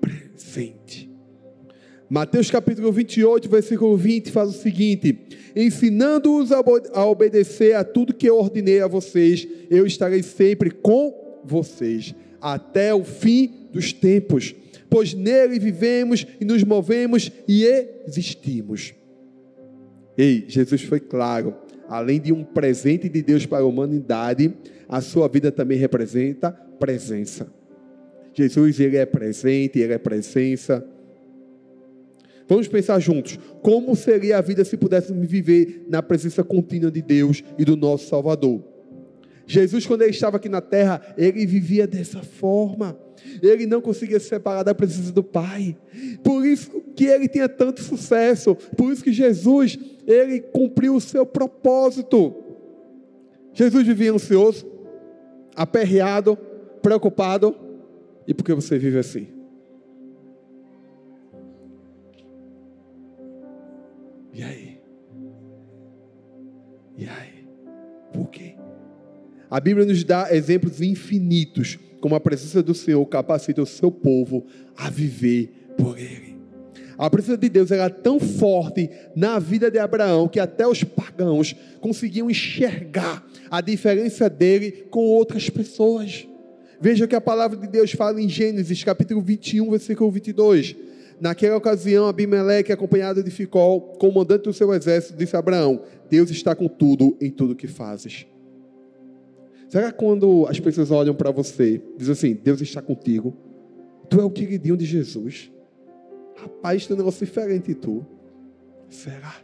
Presente. 0.00 1.10
Mateus 2.08 2.50
capítulo 2.50 2.90
28, 2.90 3.48
versículo 3.48 3.96
20 3.96 4.30
faz 4.30 4.48
o 4.48 4.52
seguinte: 4.52 5.18
Ensinando-os 5.54 6.50
a 6.52 7.04
obedecer 7.06 7.74
a 7.74 7.84
tudo 7.84 8.14
que 8.14 8.28
eu 8.28 8.36
ordenei 8.36 8.80
a 8.80 8.86
vocês, 8.86 9.46
eu 9.70 9.86
estarei 9.86 10.22
sempre 10.22 10.70
com 10.70 11.40
vocês, 11.44 12.14
até 12.40 12.94
o 12.94 13.04
fim 13.04 13.68
dos 13.72 13.92
tempos, 13.92 14.54
pois 14.88 15.14
nele 15.14 15.58
vivemos 15.58 16.26
e 16.40 16.44
nos 16.44 16.64
movemos 16.64 17.30
e 17.46 17.64
existimos. 18.06 18.94
Ei, 20.16 20.44
Jesus 20.48 20.82
foi 20.82 21.00
claro, 21.00 21.54
além 21.88 22.20
de 22.20 22.32
um 22.32 22.44
presente 22.44 23.08
de 23.08 23.22
Deus 23.22 23.46
para 23.46 23.62
a 23.62 23.66
humanidade, 23.66 24.52
a 24.88 25.00
sua 25.00 25.28
vida 25.28 25.50
também 25.50 25.78
representa 25.78 26.50
presença. 26.78 27.46
Jesus, 28.32 28.78
ele 28.80 28.96
é 28.96 29.06
presente, 29.06 29.78
ele 29.78 29.92
é 29.92 29.98
presença. 29.98 30.84
Vamos 32.50 32.66
pensar 32.66 32.98
juntos. 32.98 33.38
Como 33.62 33.94
seria 33.94 34.38
a 34.38 34.40
vida 34.40 34.64
se 34.64 34.76
pudéssemos 34.76 35.24
viver 35.24 35.86
na 35.88 36.02
presença 36.02 36.42
contínua 36.42 36.90
de 36.90 37.00
Deus 37.00 37.44
e 37.56 37.64
do 37.64 37.76
nosso 37.76 38.08
Salvador? 38.08 38.60
Jesus, 39.46 39.86
quando 39.86 40.02
ele 40.02 40.10
estava 40.10 40.36
aqui 40.36 40.48
na 40.48 40.60
terra, 40.60 41.00
ele 41.16 41.46
vivia 41.46 41.86
dessa 41.86 42.24
forma. 42.24 42.98
Ele 43.40 43.66
não 43.66 43.80
conseguia 43.80 44.18
se 44.18 44.26
separar 44.26 44.64
da 44.64 44.74
presença 44.74 45.12
do 45.12 45.22
Pai. 45.22 45.76
Por 46.24 46.44
isso 46.44 46.72
que 46.96 47.04
ele 47.04 47.28
tinha 47.28 47.48
tanto 47.48 47.84
sucesso. 47.84 48.56
Por 48.76 48.92
isso 48.92 49.04
que 49.04 49.12
Jesus, 49.12 49.78
ele 50.04 50.40
cumpriu 50.40 50.96
o 50.96 51.00
seu 51.00 51.24
propósito. 51.24 52.34
Jesus 53.54 53.86
vivia 53.86 54.12
ansioso, 54.12 54.66
aperreado, 55.54 56.36
preocupado. 56.82 57.54
E 58.26 58.34
por 58.34 58.42
que 58.42 58.52
você 58.52 58.76
vive 58.76 58.98
assim? 58.98 59.39
A 69.50 69.58
Bíblia 69.58 69.84
nos 69.84 70.04
dá 70.04 70.28
exemplos 70.30 70.80
infinitos 70.80 71.76
como 72.00 72.14
a 72.14 72.20
presença 72.20 72.62
do 72.62 72.72
Senhor 72.72 73.04
capacita 73.06 73.60
o 73.60 73.66
seu 73.66 73.90
povo 73.90 74.46
a 74.76 74.88
viver 74.88 75.52
por 75.76 75.98
Ele. 75.98 76.38
A 76.96 77.10
presença 77.10 77.36
de 77.36 77.48
Deus 77.48 77.70
era 77.70 77.90
tão 77.90 78.20
forte 78.20 78.88
na 79.16 79.38
vida 79.38 79.70
de 79.70 79.78
Abraão 79.78 80.28
que 80.28 80.38
até 80.38 80.66
os 80.66 80.84
pagãos 80.84 81.56
conseguiam 81.80 82.30
enxergar 82.30 83.26
a 83.50 83.60
diferença 83.60 84.30
dele 84.30 84.86
com 84.90 85.00
outras 85.00 85.50
pessoas. 85.50 86.28
Veja 86.80 87.08
que 87.08 87.16
a 87.16 87.20
palavra 87.20 87.56
de 87.56 87.66
Deus 87.66 87.90
fala 87.92 88.22
em 88.22 88.28
Gênesis 88.28 88.84
capítulo 88.84 89.20
21, 89.20 89.68
versículo 89.70 90.10
22. 90.10 90.76
Naquela 91.20 91.56
ocasião, 91.56 92.06
Abimeleque, 92.06 92.72
acompanhado 92.72 93.22
de 93.22 93.30
Ficol, 93.30 93.80
comandante 93.98 94.44
do 94.44 94.52
seu 94.52 94.72
exército, 94.72 95.18
disse 95.18 95.34
a 95.34 95.38
Abraão: 95.40 95.82
Deus 96.08 96.30
está 96.30 96.54
com 96.54 96.68
tudo 96.68 97.16
em 97.20 97.30
tudo 97.30 97.56
que 97.56 97.66
fazes. 97.66 98.26
Será 99.70 99.92
que 99.92 99.98
quando 99.98 100.46
as 100.48 100.58
pessoas 100.58 100.90
olham 100.90 101.14
para 101.14 101.30
você, 101.30 101.80
dizem 101.96 102.12
assim: 102.12 102.34
Deus 102.34 102.60
está 102.60 102.82
contigo, 102.82 103.36
tu 104.08 104.20
é 104.20 104.24
o 104.24 104.30
queridinho 104.30 104.76
de 104.76 104.84
Jesus? 104.84 105.50
Rapaz, 106.34 106.86
tem 106.86 106.94
um 106.94 106.98
negócio 106.98 107.24
diferente 107.24 107.68
de 107.68 107.76
tu. 107.76 108.04
Será? 108.88 109.36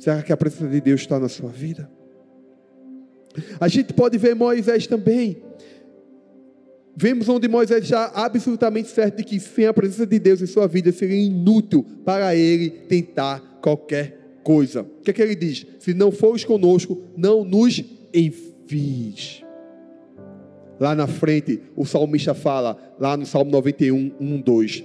Será 0.00 0.22
que 0.22 0.32
a 0.32 0.36
presença 0.36 0.66
de 0.66 0.80
Deus 0.80 1.00
está 1.00 1.20
na 1.20 1.28
sua 1.28 1.50
vida? 1.50 1.88
A 3.60 3.68
gente 3.68 3.92
pode 3.92 4.18
ver 4.18 4.34
Moisés 4.34 4.88
também. 4.88 5.40
Vemos 6.96 7.28
onde 7.28 7.46
Moisés 7.46 7.86
já 7.86 8.06
absolutamente 8.06 8.88
certo 8.88 9.18
de 9.18 9.24
que 9.24 9.38
sem 9.38 9.66
a 9.66 9.74
presença 9.74 10.06
de 10.06 10.18
Deus 10.18 10.42
em 10.42 10.46
sua 10.46 10.66
vida 10.66 10.90
seria 10.90 11.16
inútil 11.16 11.84
para 12.04 12.34
ele 12.34 12.70
tentar 12.70 13.40
qualquer 13.62 14.40
coisa. 14.42 14.82
O 14.82 15.02
que 15.02 15.10
é 15.10 15.14
que 15.14 15.22
ele 15.22 15.36
diz? 15.36 15.64
Se 15.78 15.94
não 15.94 16.10
fores 16.10 16.44
conosco, 16.44 17.00
não 17.16 17.44
nos 17.44 17.82
envies. 18.12 19.43
Lá 20.78 20.94
na 20.94 21.06
frente, 21.06 21.60
o 21.76 21.84
salmista 21.84 22.34
fala, 22.34 22.76
lá 22.98 23.16
no 23.16 23.24
Salmo 23.24 23.50
91, 23.50 24.12
1, 24.18 24.40
2. 24.40 24.84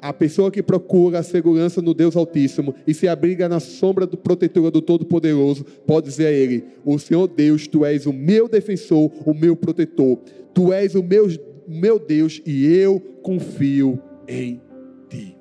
A 0.00 0.12
pessoa 0.12 0.50
que 0.50 0.62
procura 0.62 1.18
a 1.18 1.22
segurança 1.22 1.82
no 1.82 1.92
Deus 1.92 2.16
Altíssimo 2.16 2.74
e 2.86 2.94
se 2.94 3.08
abriga 3.08 3.48
na 3.48 3.58
sombra 3.58 4.06
do 4.06 4.16
protetor 4.16 4.70
do 4.70 4.80
Todo-Poderoso, 4.80 5.64
pode 5.86 6.06
dizer 6.06 6.26
a 6.26 6.32
Ele: 6.32 6.64
O 6.84 6.98
Senhor 6.98 7.26
Deus, 7.26 7.66
Tu 7.66 7.84
és 7.84 8.06
o 8.06 8.12
meu 8.12 8.48
defensor, 8.48 9.10
o 9.26 9.34
meu 9.34 9.56
protetor. 9.56 10.18
Tu 10.54 10.72
és 10.72 10.94
o 10.94 11.02
meu, 11.02 11.26
meu 11.66 11.98
Deus 11.98 12.40
e 12.46 12.66
eu 12.66 13.00
confio 13.22 14.00
em 14.28 14.60
Ti. 15.08 15.36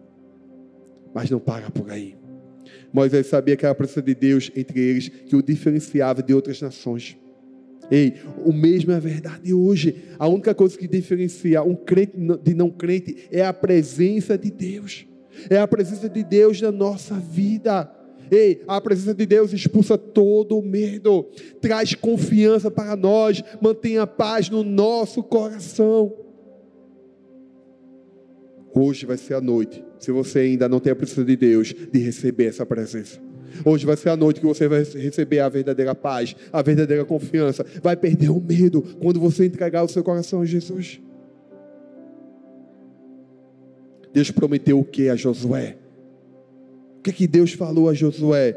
Mas 1.13 1.29
não 1.29 1.39
para 1.39 1.69
por 1.69 1.91
aí. 1.91 2.15
Moisés 2.91 3.27
sabia 3.27 3.55
que 3.55 3.63
era 3.65 3.73
a 3.73 3.75
presença 3.75 4.01
de 4.01 4.15
Deus 4.15 4.51
entre 4.55 4.79
eles 4.79 5.09
que 5.09 5.35
o 5.35 5.43
diferenciava 5.43 6.23
de 6.23 6.33
outras 6.33 6.59
nações. 6.61 7.15
Ei, 7.89 8.15
o 8.43 8.51
mesmo 8.51 8.91
é 8.91 8.99
verdade 8.99 9.53
hoje. 9.53 9.95
A 10.19 10.27
única 10.27 10.53
coisa 10.53 10.77
que 10.77 10.87
diferencia 10.87 11.63
um 11.63 11.75
crente 11.75 12.17
de 12.43 12.53
não 12.53 12.69
crente 12.69 13.27
é 13.31 13.45
a 13.45 13.53
presença 13.53 14.37
de 14.37 14.51
Deus. 14.51 15.05
É 15.49 15.57
a 15.57 15.67
presença 15.67 16.09
de 16.09 16.23
Deus 16.23 16.61
na 16.61 16.71
nossa 16.71 17.15
vida. 17.15 17.89
Ei, 18.29 18.61
a 18.67 18.81
presença 18.81 19.13
de 19.13 19.25
Deus 19.25 19.53
expulsa 19.53 19.97
todo 19.97 20.57
o 20.57 20.61
medo, 20.61 21.25
traz 21.61 21.95
confiança 21.95 22.69
para 22.69 22.95
nós, 22.95 23.41
mantém 23.61 23.97
a 23.97 24.07
paz 24.07 24.49
no 24.49 24.63
nosso 24.63 25.23
coração. 25.23 26.13
Hoje 28.73 29.05
vai 29.05 29.17
ser 29.17 29.35
a 29.35 29.41
noite, 29.41 29.83
se 29.97 30.11
você 30.11 30.39
ainda 30.39 30.67
não 30.67 30.79
tem 30.79 30.91
a 30.91 30.95
presença 30.95 31.23
de 31.23 31.35
Deus, 31.35 31.73
de 31.73 31.99
receber 31.99 32.47
essa 32.47 32.65
presença. 32.65 33.26
Hoje 33.63 33.85
vai 33.85 33.97
ser 33.97 34.09
a 34.09 34.15
noite 34.15 34.39
que 34.39 34.45
você 34.45 34.67
vai 34.67 34.83
receber 34.83 35.39
a 35.39 35.49
verdadeira 35.49 35.95
paz, 35.95 36.35
a 36.51 36.61
verdadeira 36.61 37.05
confiança. 37.05 37.65
Vai 37.81 37.95
perder 37.95 38.29
o 38.29 38.39
medo 38.39 38.81
quando 38.99 39.19
você 39.19 39.45
entregar 39.45 39.83
o 39.83 39.87
seu 39.87 40.03
coração 40.03 40.41
a 40.41 40.45
Jesus. 40.45 40.99
Deus 44.13 44.31
prometeu 44.31 44.79
o 44.79 44.83
que 44.83 45.09
a 45.09 45.15
Josué? 45.15 45.77
O 46.99 47.01
que, 47.03 47.09
é 47.11 47.13
que 47.13 47.27
Deus 47.27 47.53
falou 47.53 47.89
a 47.89 47.93
Josué? 47.93 48.55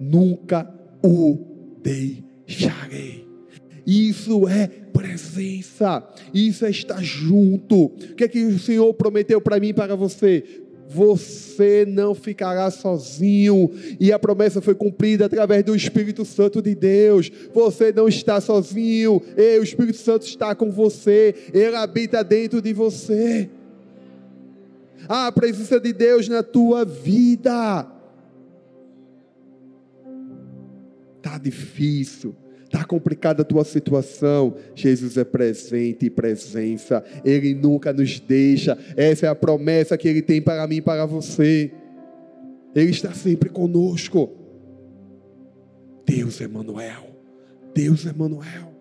Nunca 0.00 0.72
o 1.02 1.38
deixarei. 1.82 3.26
Isso 3.86 4.48
é 4.48 4.68
presença, 4.92 6.02
isso 6.32 6.64
é 6.64 6.70
estar 6.70 7.02
junto. 7.02 7.86
O 7.86 8.14
que 8.14 8.24
é 8.24 8.28
que 8.28 8.44
o 8.44 8.58
Senhor 8.58 8.92
prometeu 8.94 9.40
para 9.40 9.58
mim 9.58 9.68
e 9.68 9.74
para 9.74 9.96
você? 9.96 10.61
Você 10.94 11.84
não 11.88 12.14
ficará 12.14 12.70
sozinho. 12.70 13.70
E 13.98 14.12
a 14.12 14.18
promessa 14.18 14.60
foi 14.60 14.74
cumprida 14.74 15.26
através 15.26 15.64
do 15.64 15.74
Espírito 15.74 16.24
Santo 16.24 16.60
de 16.60 16.74
Deus. 16.74 17.30
Você 17.54 17.92
não 17.92 18.08
está 18.08 18.40
sozinho. 18.40 19.22
E 19.36 19.58
o 19.58 19.62
Espírito 19.62 19.98
Santo 19.98 20.26
está 20.26 20.54
com 20.54 20.70
você. 20.70 21.34
Ele 21.52 21.76
habita 21.76 22.22
dentro 22.22 22.60
de 22.60 22.72
você. 22.72 23.48
a 25.08 25.32
presença 25.32 25.80
de 25.80 25.92
Deus 25.92 26.28
na 26.28 26.42
tua 26.42 26.84
vida. 26.84 27.86
Tá 31.20 31.38
difícil. 31.38 32.34
Está 32.72 32.86
complicada 32.86 33.42
a 33.42 33.44
tua 33.44 33.64
situação. 33.64 34.54
Jesus 34.74 35.18
é 35.18 35.24
presente 35.24 36.06
e 36.06 36.10
presença. 36.10 37.04
Ele 37.22 37.54
nunca 37.54 37.92
nos 37.92 38.18
deixa. 38.18 38.78
Essa 38.96 39.26
é 39.26 39.28
a 39.28 39.34
promessa 39.34 39.98
que 39.98 40.08
Ele 40.08 40.22
tem 40.22 40.40
para 40.40 40.66
mim 40.66 40.76
e 40.76 40.80
para 40.80 41.04
você. 41.04 41.70
Ele 42.74 42.90
está 42.90 43.12
sempre 43.12 43.50
conosco. 43.50 44.32
Deus 46.06 46.40
é 46.40 46.48
Manuel. 46.48 47.14
Deus 47.74 48.06
é 48.06 48.12
Manuel. 48.14 48.72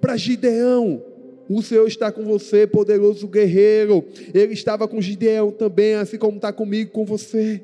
Para 0.00 0.16
Gideão, 0.16 1.02
o 1.48 1.60
Senhor 1.60 1.88
está 1.88 2.12
com 2.12 2.24
você, 2.24 2.64
poderoso 2.64 3.26
guerreiro. 3.26 4.04
Ele 4.32 4.52
estava 4.52 4.86
com 4.86 5.00
Gideão 5.00 5.50
também, 5.50 5.96
assim 5.96 6.16
como 6.16 6.36
está 6.36 6.52
comigo, 6.52 6.92
com 6.92 7.04
você. 7.04 7.60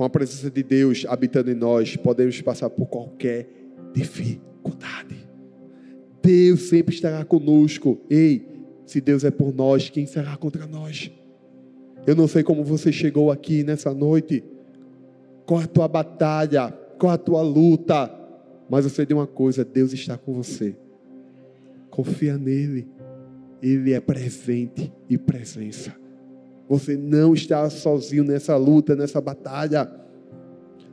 Com 0.00 0.04
a 0.04 0.08
presença 0.08 0.50
de 0.50 0.62
Deus 0.62 1.04
habitando 1.06 1.50
em 1.50 1.54
nós, 1.54 1.94
podemos 1.94 2.40
passar 2.40 2.70
por 2.70 2.86
qualquer 2.86 3.46
dificuldade. 3.92 5.28
Deus 6.22 6.70
sempre 6.70 6.94
estará 6.94 7.22
conosco. 7.22 8.00
Ei, 8.08 8.48
se 8.86 8.98
Deus 8.98 9.24
é 9.24 9.30
por 9.30 9.54
nós, 9.54 9.90
quem 9.90 10.06
será 10.06 10.34
contra 10.38 10.66
nós? 10.66 11.12
Eu 12.06 12.16
não 12.16 12.26
sei 12.26 12.42
como 12.42 12.64
você 12.64 12.90
chegou 12.90 13.30
aqui 13.30 13.62
nessa 13.62 13.92
noite, 13.92 14.42
qual 15.44 15.60
é 15.60 15.64
a 15.64 15.66
tua 15.66 15.86
batalha, 15.86 16.70
qual 16.98 17.12
é 17.12 17.16
a 17.16 17.18
tua 17.18 17.42
luta, 17.42 18.10
mas 18.70 18.86
eu 18.86 18.90
sei 18.90 19.04
de 19.04 19.12
uma 19.12 19.26
coisa: 19.26 19.66
Deus 19.66 19.92
está 19.92 20.16
com 20.16 20.32
você. 20.32 20.74
Confia 21.90 22.38
nele, 22.38 22.88
Ele 23.62 23.92
é 23.92 24.00
presente 24.00 24.90
e 25.10 25.18
presença. 25.18 25.94
Você 26.70 26.96
não 26.96 27.34
está 27.34 27.68
sozinho 27.68 28.22
nessa 28.22 28.56
luta, 28.56 28.94
nessa 28.94 29.20
batalha. 29.20 29.90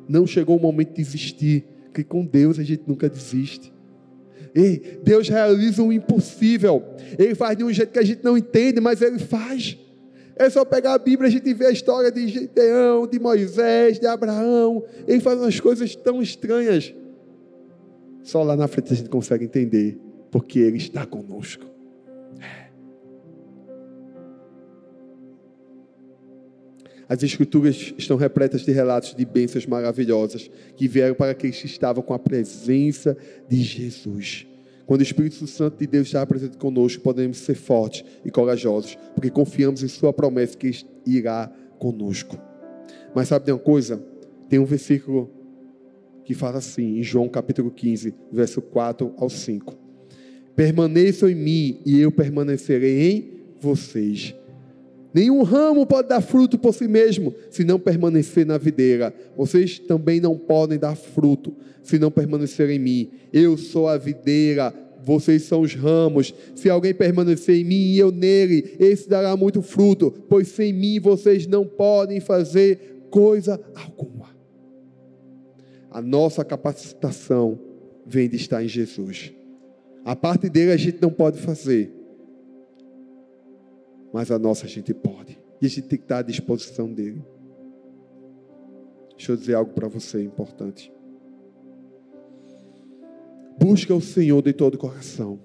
Não 0.10 0.26
chegou 0.26 0.58
o 0.58 0.60
momento 0.60 0.88
de 0.88 1.04
desistir, 1.04 1.66
que 1.94 2.04
com 2.04 2.26
Deus 2.26 2.58
a 2.58 2.63
gente 2.63 2.82
nunca 2.88 3.08
desiste. 3.08 3.72
Ei, 4.56 5.00
Deus 5.04 5.30
realiza 5.30 5.84
o 5.84 5.94
impossível. 5.94 6.84
Ele 7.20 7.36
faz 7.36 7.56
de 7.56 7.63
um 7.63 7.72
jeito 7.72 7.92
que 7.92 8.00
a 8.00 8.04
gente 8.04 8.24
não 8.24 8.36
entende, 8.36 8.82
mas 8.82 9.04
Ele 9.04 9.20
faz. 9.20 9.78
É 10.36 10.50
só 10.50 10.66
pegar 10.66 10.96
a 10.96 10.98
Bíblia, 10.98 11.28
a 11.28 11.32
gente 11.32 11.54
vê 11.54 11.68
a 11.68 11.72
história 11.72 12.12
de 12.12 12.28
Gideão, 12.28 13.06
de 13.06 13.20
Moisés, 13.20 14.00
de 14.00 14.08
Abraão. 14.08 14.84
Ele 15.08 15.20
faz 15.20 15.40
umas 15.40 15.60
coisas 15.60 15.96
tão 15.96 16.24
estranhas. 16.24 16.92
Só 18.24 18.42
lá 18.42 18.56
na 18.56 18.68
frente 18.68 18.94
a 18.94 18.96
gente 18.96 19.10
consegue 19.10 19.46
entender, 19.46 19.96
porque 20.32 20.58
Ele 20.58 20.78
está 20.78 21.06
conosco. 21.06 21.77
As 27.10 27.24
Escrituras 27.24 27.93
estão 27.98 28.17
repletas 28.17 28.62
de 28.63 28.72
relatos 28.72 29.15
de 29.15 29.26
bênçãos 29.26 29.65
maravilhosas 29.65 30.50
que 30.76 30.88
vieram 30.88 31.15
para 31.15 31.32
aqueles 31.32 31.60
que 31.60 31.65
estavam 31.65 32.04
com 32.04 32.13
a 32.13 32.20
presença 32.20 33.17
de 33.48 33.62
Jesus. 33.62 34.46
Quando 34.86 35.02
o 35.02 35.04
Espírito 35.04 35.46
Santo 35.48 35.78
de 35.78 35.88
Deus 35.88 36.08
está 36.08 36.26
presente 36.26 36.58
conosco, 36.58 37.02
podemos 37.02 37.38
ser 37.38 37.56
fortes 37.56 38.04
e 38.24 38.32
corajosos, 38.32 38.98
porque 39.13 39.30
confiamos 39.30 39.84
em 39.84 39.88
Sua 39.88 40.13
promessa 40.13 40.58
que 40.58 40.72
irá 41.06 41.52
conosco. 41.80 42.38
Mas 43.13 43.28
sabe 43.30 43.46
de 43.46 43.52
uma 43.52 43.60
coisa? 43.60 44.02
Tem 44.50 44.60
um 44.60 44.65
versículo 44.65 45.30
que 46.24 46.34
fala 46.34 46.58
assim, 46.58 47.00
em 47.00 47.04
João 47.04 47.30
capítulo 47.30 47.72
15, 47.72 48.13
verso 48.32 48.62
4 48.62 49.13
ao 49.17 49.30
5. 49.30 49.78
Permaneçam 50.56 51.30
em 51.30 51.36
mim 51.36 51.82
e 51.86 52.00
eu 52.00 52.12
permanecerei 52.12 53.02
em 53.12 53.32
vocês. 53.62 54.36
Nenhum 55.18 55.42
ramo 55.42 55.84
pode 55.84 56.10
dar 56.10 56.22
fruto 56.22 56.60
por 56.60 56.76
si 56.76 56.88
mesmo, 56.88 57.34
se 57.50 57.64
não 57.64 57.80
permanecer 57.80 58.46
na 58.46 58.56
videira. 58.56 59.12
Vocês 59.36 59.80
também 59.80 60.22
não 60.22 60.38
podem 60.38 60.78
dar 60.78 60.96
fruto, 60.96 61.56
se 61.82 61.98
não 61.98 62.12
permanecer 62.12 62.70
em 62.70 62.78
mim. 62.78 63.10
Eu 63.34 63.58
sou 63.58 63.88
a 63.88 63.98
videira, 63.98 64.72
vocês 65.04 65.42
são 65.42 65.62
os 65.62 65.74
ramos. 65.74 66.36
Se 66.54 66.70
alguém 66.70 66.94
permanecer 66.94 67.56
em 67.56 67.64
mim 67.64 67.94
e 67.94 67.98
eu 67.98 68.12
nele, 68.12 68.76
esse 68.78 69.10
dará 69.10 69.36
muito 69.36 69.64
fruto, 69.64 70.14
pois 70.30 70.50
sem 70.50 70.72
mim 70.72 71.00
vocês 71.00 71.48
não 71.48 71.66
podem 71.66 72.20
fazer 72.20 73.08
coisa 73.10 73.60
alguma. 73.74 74.30
A 75.90 76.00
nossa 76.00 76.46
capacitação 76.46 77.60
vem 78.06 78.30
de 78.30 78.36
estar 78.36 78.64
em 78.64 78.68
Jesus. 78.68 79.34
A 80.06 80.16
parte 80.16 80.48
dele 80.48 80.74
a 80.74 80.78
gente 80.78 81.02
não 81.02 81.10
pode 81.10 81.40
fazer 81.40 81.97
mas 84.18 84.32
a 84.32 84.40
nossa 84.40 84.66
a 84.66 84.68
gente 84.68 84.96
pode. 84.96 85.40
E 85.62 85.68
a 85.68 85.70
gente 85.70 85.84
tem 85.84 86.00
que 86.00 86.06
estar 86.06 86.18
à 86.18 86.22
disposição 86.24 86.92
dele. 86.92 87.24
Deixa 89.16 89.32
eu 89.32 89.38
dizer 89.38 89.54
algo 89.54 89.74
para 89.74 89.88
você 89.88 90.24
importante. 90.24 90.92
Busca 93.60 93.94
o 93.94 94.02
Senhor 94.02 94.42
de 94.42 94.54
todo 94.54 94.74
o 94.74 94.78
coração, 94.80 95.40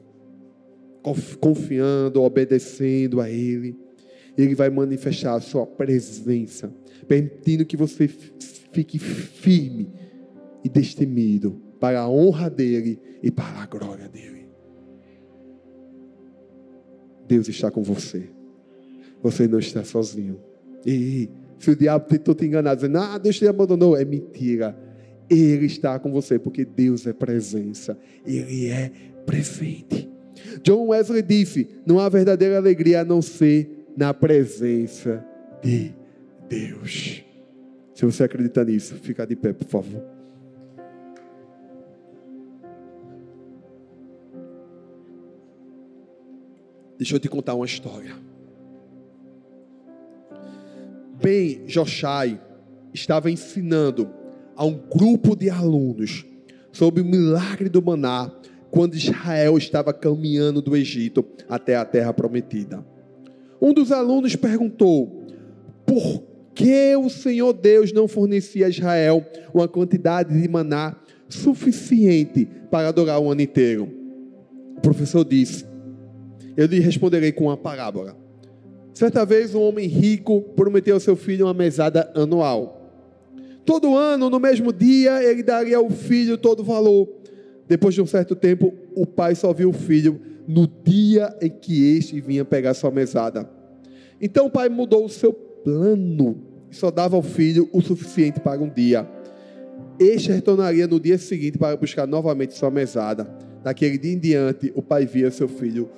confiando, 1.39 2.23
obedecendo 2.23 3.21
a 3.21 3.29
Ele. 3.29 3.79
Ele 4.39 4.55
vai 4.55 4.71
manifestar 4.71 5.35
a 5.35 5.41
sua 5.43 5.67
presença, 5.67 6.75
permitindo 7.07 7.67
que 7.67 7.77
você 7.77 8.09
fique 8.09 8.99
firme 8.99 9.93
e 10.65 10.69
destemido 10.71 11.61
para 11.79 12.01
a 12.01 12.09
honra 12.09 12.49
dele 12.49 12.99
e 13.23 13.31
para 13.31 13.65
a 13.65 13.67
glória 13.67 14.09
dele. 14.09 14.49
Deus 17.29 17.47
está 17.49 17.71
com 17.71 17.83
você. 17.83 18.31
Você 19.23 19.47
não 19.47 19.59
está 19.59 19.85
sozinho. 19.85 20.41
E 20.85 21.31
se 21.59 21.71
o 21.71 21.77
diabo 21.77 22.07
tentou 22.07 22.35
te 22.35 22.45
enganar, 22.45 22.75
dizendo, 22.75 22.99
ah, 22.99 23.19
Deus 23.19 23.39
te 23.39 23.47
abandonou, 23.47 23.97
é 23.97 24.05
mentira. 24.05 24.77
Ele 25.31 25.67
está 25.67 25.99
com 25.99 26.11
você, 26.13 26.39
porque 26.39 26.65
Deus 26.65 27.07
é 27.07 27.13
presença. 27.13 27.97
Ele 28.27 28.67
é 28.69 28.91
presente. 29.25 30.11
John 30.63 30.89
Wesley 30.89 31.23
disse: 31.23 31.69
não 31.87 31.99
há 31.99 32.09
verdadeira 32.09 32.57
alegria 32.57 33.01
a 33.01 33.05
não 33.05 33.23
ser 33.23 33.87
na 33.97 34.13
presença 34.13 35.25
de 35.63 35.95
Deus. 36.49 37.25
Se 37.95 38.05
você 38.05 38.25
acredita 38.25 38.65
nisso, 38.65 38.95
fica 38.97 39.27
de 39.27 39.37
pé, 39.37 39.53
por 39.53 39.69
favor. 39.69 40.03
Deixa 46.99 47.17
eu 47.17 47.21
te 47.21 47.29
contar 47.29 47.55
uma 47.55 47.67
história. 47.67 48.15
Joshai 51.73 52.39
estava 52.93 53.31
ensinando 53.31 54.11
a 54.55 54.65
um 54.65 54.79
grupo 54.79 55.35
de 55.35 55.49
alunos 55.49 56.27
sobre 56.71 57.01
o 57.01 57.05
milagre 57.05 57.69
do 57.69 57.83
maná 57.83 58.31
quando 58.71 58.95
Israel 58.95 59.57
estava 59.57 59.93
caminhando 59.93 60.63
do 60.63 60.77
Egito 60.77 61.25
até 61.49 61.77
a 61.77 61.85
terra 61.85 62.13
prometida. 62.13 62.85
Um 63.61 63.73
dos 63.73 63.93
alunos 63.93 64.37
perguntou: 64.37 65.25
por 65.87 66.23
que 66.55 66.95
o 66.97 67.09
Senhor 67.09 67.53
Deus 67.53 67.93
não 67.93 68.07
fornecia 68.07 68.67
a 68.67 68.69
Israel 68.69 69.25
uma 69.55 69.69
quantidade 69.69 70.39
de 70.39 70.49
maná 70.49 70.97
suficiente 71.29 72.47
para 72.71 72.89
adorar 72.89 73.21
o 73.21 73.31
ano 73.31 73.41
inteiro? 73.41 73.89
O 74.77 74.81
professor 74.81 75.25
disse: 75.25 75.67
Eu 76.57 76.67
lhe 76.67 76.81
responderei 76.81 77.33
com 77.33 77.45
uma 77.45 77.57
parábola. 77.57 78.17
Certa 78.95 79.25
vez, 79.25 79.55
um 79.55 79.63
homem 79.63 79.87
rico 79.89 80.43
prometeu 80.55 80.95
ao 80.95 81.01
seu 81.01 81.17
filho 81.17 81.47
uma 81.47 81.55
mesada 81.55 82.11
anual. 82.15 82.79
Todo 83.65 83.97
ano, 83.97 84.29
no 84.29 84.41
mesmo 84.41 84.73
dia, 84.73 85.23
ele 85.23 85.43
daria 85.43 85.79
ao 85.79 85.89
filho 85.89 86.37
todo 86.37 86.61
o 86.61 86.65
valor. 86.65 87.09
Depois 87.67 87.95
de 87.95 88.03
um 88.03 88.07
certo 88.07 88.35
tempo, 88.35 88.75
o 88.95 89.07
pai 89.07 89.35
só 89.35 89.53
viu 89.53 89.71
o 89.71 89.73
filho 89.73 90.21
no 90.47 90.67
dia 90.67 91.35
em 91.41 91.49
que 91.49 91.97
este 91.97 92.21
vinha 92.21 92.45
pegar 92.45 92.75
sua 92.75 92.91
mesada. 92.91 93.49
Então 94.21 94.47
o 94.47 94.51
pai 94.51 94.69
mudou 94.69 95.05
o 95.05 95.09
seu 95.09 95.33
plano 95.33 96.43
e 96.71 96.75
só 96.75 96.91
dava 96.91 97.17
ao 97.17 97.23
filho 97.23 97.69
o 97.73 97.81
suficiente 97.81 98.41
para 98.41 98.61
um 98.61 98.69
dia. 98.69 99.09
Este 99.99 100.33
retornaria 100.33 100.87
no 100.87 100.99
dia 100.99 101.19
seguinte 101.19 101.57
para 101.57 101.77
buscar 101.77 102.07
novamente 102.07 102.55
sua 102.55 102.71
mesada. 102.71 103.25
Daquele 103.63 103.97
dia 103.97 104.13
em 104.13 104.19
diante, 104.19 104.73
o 104.75 104.83
pai 104.83 105.07
via 105.07 105.31
seu 105.31 105.49
filho 105.49 105.89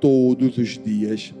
todos 0.00 0.58
os 0.58 0.78
dias. 0.78 1.34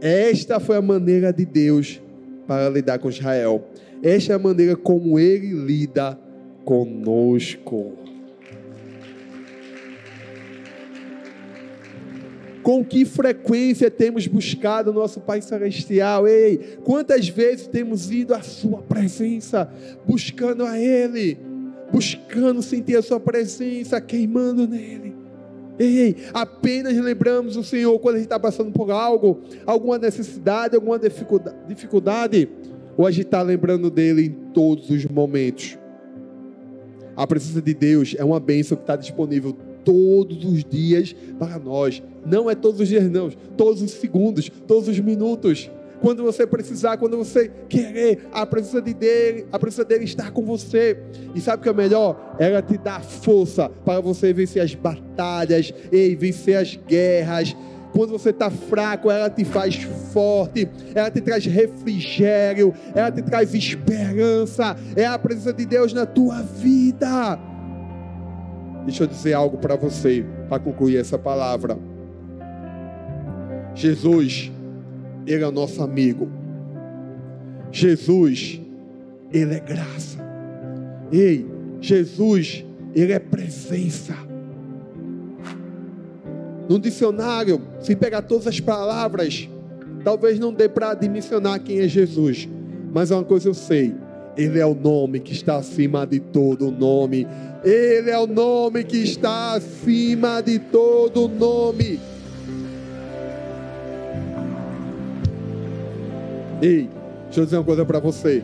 Esta 0.00 0.60
foi 0.60 0.76
a 0.76 0.82
maneira 0.82 1.32
de 1.32 1.44
Deus 1.44 2.00
para 2.46 2.68
lidar 2.68 2.98
com 2.98 3.08
Israel. 3.08 3.64
Esta 4.02 4.32
é 4.32 4.36
a 4.36 4.38
maneira 4.38 4.76
como 4.76 5.18
ele 5.18 5.52
lida 5.52 6.18
conosco. 6.64 7.92
Com 12.62 12.84
que 12.84 13.04
frequência 13.04 13.90
temos 13.90 14.26
buscado 14.26 14.90
o 14.90 14.94
nosso 14.94 15.20
Pai 15.20 15.40
Celestial? 15.40 16.28
Ei, 16.28 16.76
quantas 16.84 17.28
vezes 17.28 17.66
temos 17.66 18.10
ido 18.10 18.34
à 18.34 18.42
Sua 18.42 18.82
presença, 18.82 19.72
buscando 20.06 20.64
a 20.64 20.78
Ele, 20.78 21.38
buscando 21.90 22.62
sentir 22.62 22.96
a 22.96 23.02
Sua 23.02 23.18
presença, 23.18 24.00
queimando 24.00 24.68
nele. 24.68 25.17
Ei, 25.78 26.16
apenas 26.34 26.96
lembramos 26.96 27.56
o 27.56 27.62
Senhor 27.62 27.98
quando 28.00 28.16
a 28.16 28.18
gente 28.18 28.26
está 28.26 28.38
passando 28.38 28.72
por 28.72 28.90
algo, 28.90 29.40
alguma 29.64 29.98
necessidade, 29.98 30.74
alguma 30.74 30.98
dificuldade, 30.98 32.48
ou 32.96 33.06
a 33.06 33.10
gente 33.10 33.26
está 33.26 33.42
lembrando 33.42 33.90
dele 33.90 34.26
em 34.26 34.30
todos 34.52 34.90
os 34.90 35.04
momentos. 35.06 35.78
A 37.16 37.26
presença 37.26 37.62
de 37.62 37.74
Deus 37.74 38.14
é 38.18 38.24
uma 38.24 38.40
bênção 38.40 38.76
que 38.76 38.82
está 38.82 38.96
disponível 38.96 39.56
todos 39.84 40.44
os 40.44 40.64
dias 40.64 41.14
para 41.38 41.58
nós. 41.58 42.02
Não 42.26 42.50
é 42.50 42.54
todos 42.54 42.80
os 42.80 42.88
dias, 42.88 43.10
não, 43.10 43.30
todos 43.56 43.80
os 43.80 43.90
segundos, 43.92 44.50
todos 44.66 44.88
os 44.88 44.98
minutos 45.00 45.70
quando 46.00 46.22
você 46.22 46.46
precisar, 46.46 46.96
quando 46.96 47.16
você 47.16 47.50
querer, 47.68 48.28
a 48.32 48.46
presença 48.46 48.80
de 48.80 48.94
dele, 48.94 49.46
a 49.52 49.58
presença 49.58 49.84
dele 49.84 50.04
está 50.04 50.30
com 50.30 50.42
você. 50.42 50.98
E 51.34 51.40
sabe 51.40 51.60
o 51.60 51.62
que 51.62 51.68
é 51.68 51.72
melhor? 51.72 52.36
Ela 52.38 52.62
te 52.62 52.78
dá 52.78 53.00
força 53.00 53.68
para 53.84 54.00
você 54.00 54.32
vencer 54.32 54.62
as 54.62 54.74
batalhas, 54.74 55.72
e 55.90 56.14
vencer 56.14 56.56
as 56.56 56.76
guerras. 56.76 57.56
Quando 57.92 58.10
você 58.10 58.30
está 58.30 58.50
fraco, 58.50 59.10
ela 59.10 59.30
te 59.30 59.44
faz 59.44 59.76
forte, 60.12 60.68
ela 60.94 61.10
te 61.10 61.20
traz 61.20 61.44
refrigério, 61.46 62.72
ela 62.94 63.10
te 63.10 63.22
traz 63.22 63.54
esperança. 63.54 64.76
É 64.94 65.06
a 65.06 65.18
presença 65.18 65.52
de 65.52 65.66
Deus 65.66 65.92
na 65.92 66.06
tua 66.06 66.42
vida. 66.42 67.38
Deixa 68.84 69.02
eu 69.02 69.06
dizer 69.06 69.32
algo 69.32 69.58
para 69.58 69.74
você, 69.74 70.24
para 70.48 70.58
concluir 70.58 70.98
essa 70.98 71.18
palavra. 71.18 71.78
Jesus 73.74 74.50
ele 75.28 75.44
é 75.44 75.50
nosso 75.50 75.82
amigo. 75.82 76.26
Jesus, 77.70 78.60
Ele 79.30 79.54
é 79.54 79.60
graça. 79.60 80.18
Ei, 81.12 81.46
Jesus, 81.80 82.64
Ele 82.94 83.12
é 83.12 83.18
presença. 83.18 84.14
No 86.66 86.78
dicionário, 86.78 87.60
se 87.80 87.94
pegar 87.94 88.22
todas 88.22 88.46
as 88.46 88.58
palavras, 88.58 89.48
talvez 90.02 90.38
não 90.38 90.52
dê 90.52 90.68
para 90.68 90.94
dimensionar 90.94 91.60
quem 91.60 91.80
é 91.80 91.88
Jesus, 91.88 92.48
mas 92.92 93.10
é 93.10 93.14
uma 93.14 93.24
coisa 93.24 93.48
eu 93.48 93.54
sei: 93.54 93.94
Ele 94.34 94.58
é 94.58 94.66
o 94.66 94.74
nome 94.74 95.20
que 95.20 95.32
está 95.32 95.58
acima 95.58 96.06
de 96.06 96.20
todo 96.20 96.70
nome. 96.70 97.26
Ele 97.62 98.10
é 98.10 98.18
o 98.18 98.26
nome 98.26 98.84
que 98.84 98.98
está 98.98 99.54
acima 99.54 100.40
de 100.40 100.58
todo 100.58 101.28
nome. 101.28 102.00
Ei, 106.60 106.88
deixa 107.24 107.40
eu 107.40 107.44
dizer 107.44 107.56
uma 107.56 107.64
coisa 107.64 107.84
para 107.84 108.00
você. 108.00 108.42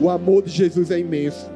O 0.00 0.10
amor 0.10 0.42
de 0.42 0.50
Jesus 0.50 0.90
é 0.90 0.98
imenso. 0.98 1.50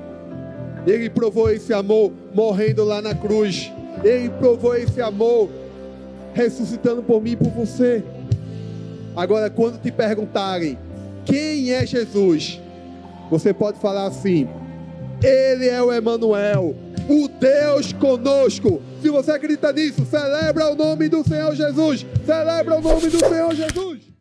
Ele 0.87 1.09
provou 1.11 1.51
esse 1.51 1.72
amor 1.72 2.12
morrendo 2.35 2.85
lá 2.85 3.01
na 3.03 3.14
cruz. 3.14 3.72
Ele 4.03 4.28
provou 4.30 4.74
esse 4.76 5.01
amor 5.01 5.49
ressuscitando 6.32 7.03
por 7.03 7.22
mim 7.22 7.32
e 7.32 7.37
por 7.37 7.51
você. 7.51 8.03
Agora, 9.16 9.49
quando 9.49 9.80
te 9.80 9.91
perguntarem 9.93 10.78
quem 11.24 11.72
é 11.72 11.87
Jesus, 11.87 12.61
você 13.30 13.53
pode 13.53 13.78
falar 13.78 14.07
assim: 14.07 14.49
Ele 15.22 15.68
é 15.68 15.82
o 15.82 15.93
Emanuel, 15.93 16.74
o 17.09 17.28
Deus 17.28 17.93
conosco. 17.93 18.82
Se 19.01 19.09
você 19.09 19.32
acredita 19.32 19.72
nisso, 19.72 20.05
celebra 20.07 20.72
o 20.72 20.74
nome 20.74 21.09
do 21.09 21.22
Senhor 21.26 21.55
Jesus. 21.55 22.05
Celebra 22.26 22.76
o 22.76 22.80
nome 22.82 23.09
do 23.09 23.18
Senhor 23.18 23.55
Jesus. 23.55 24.13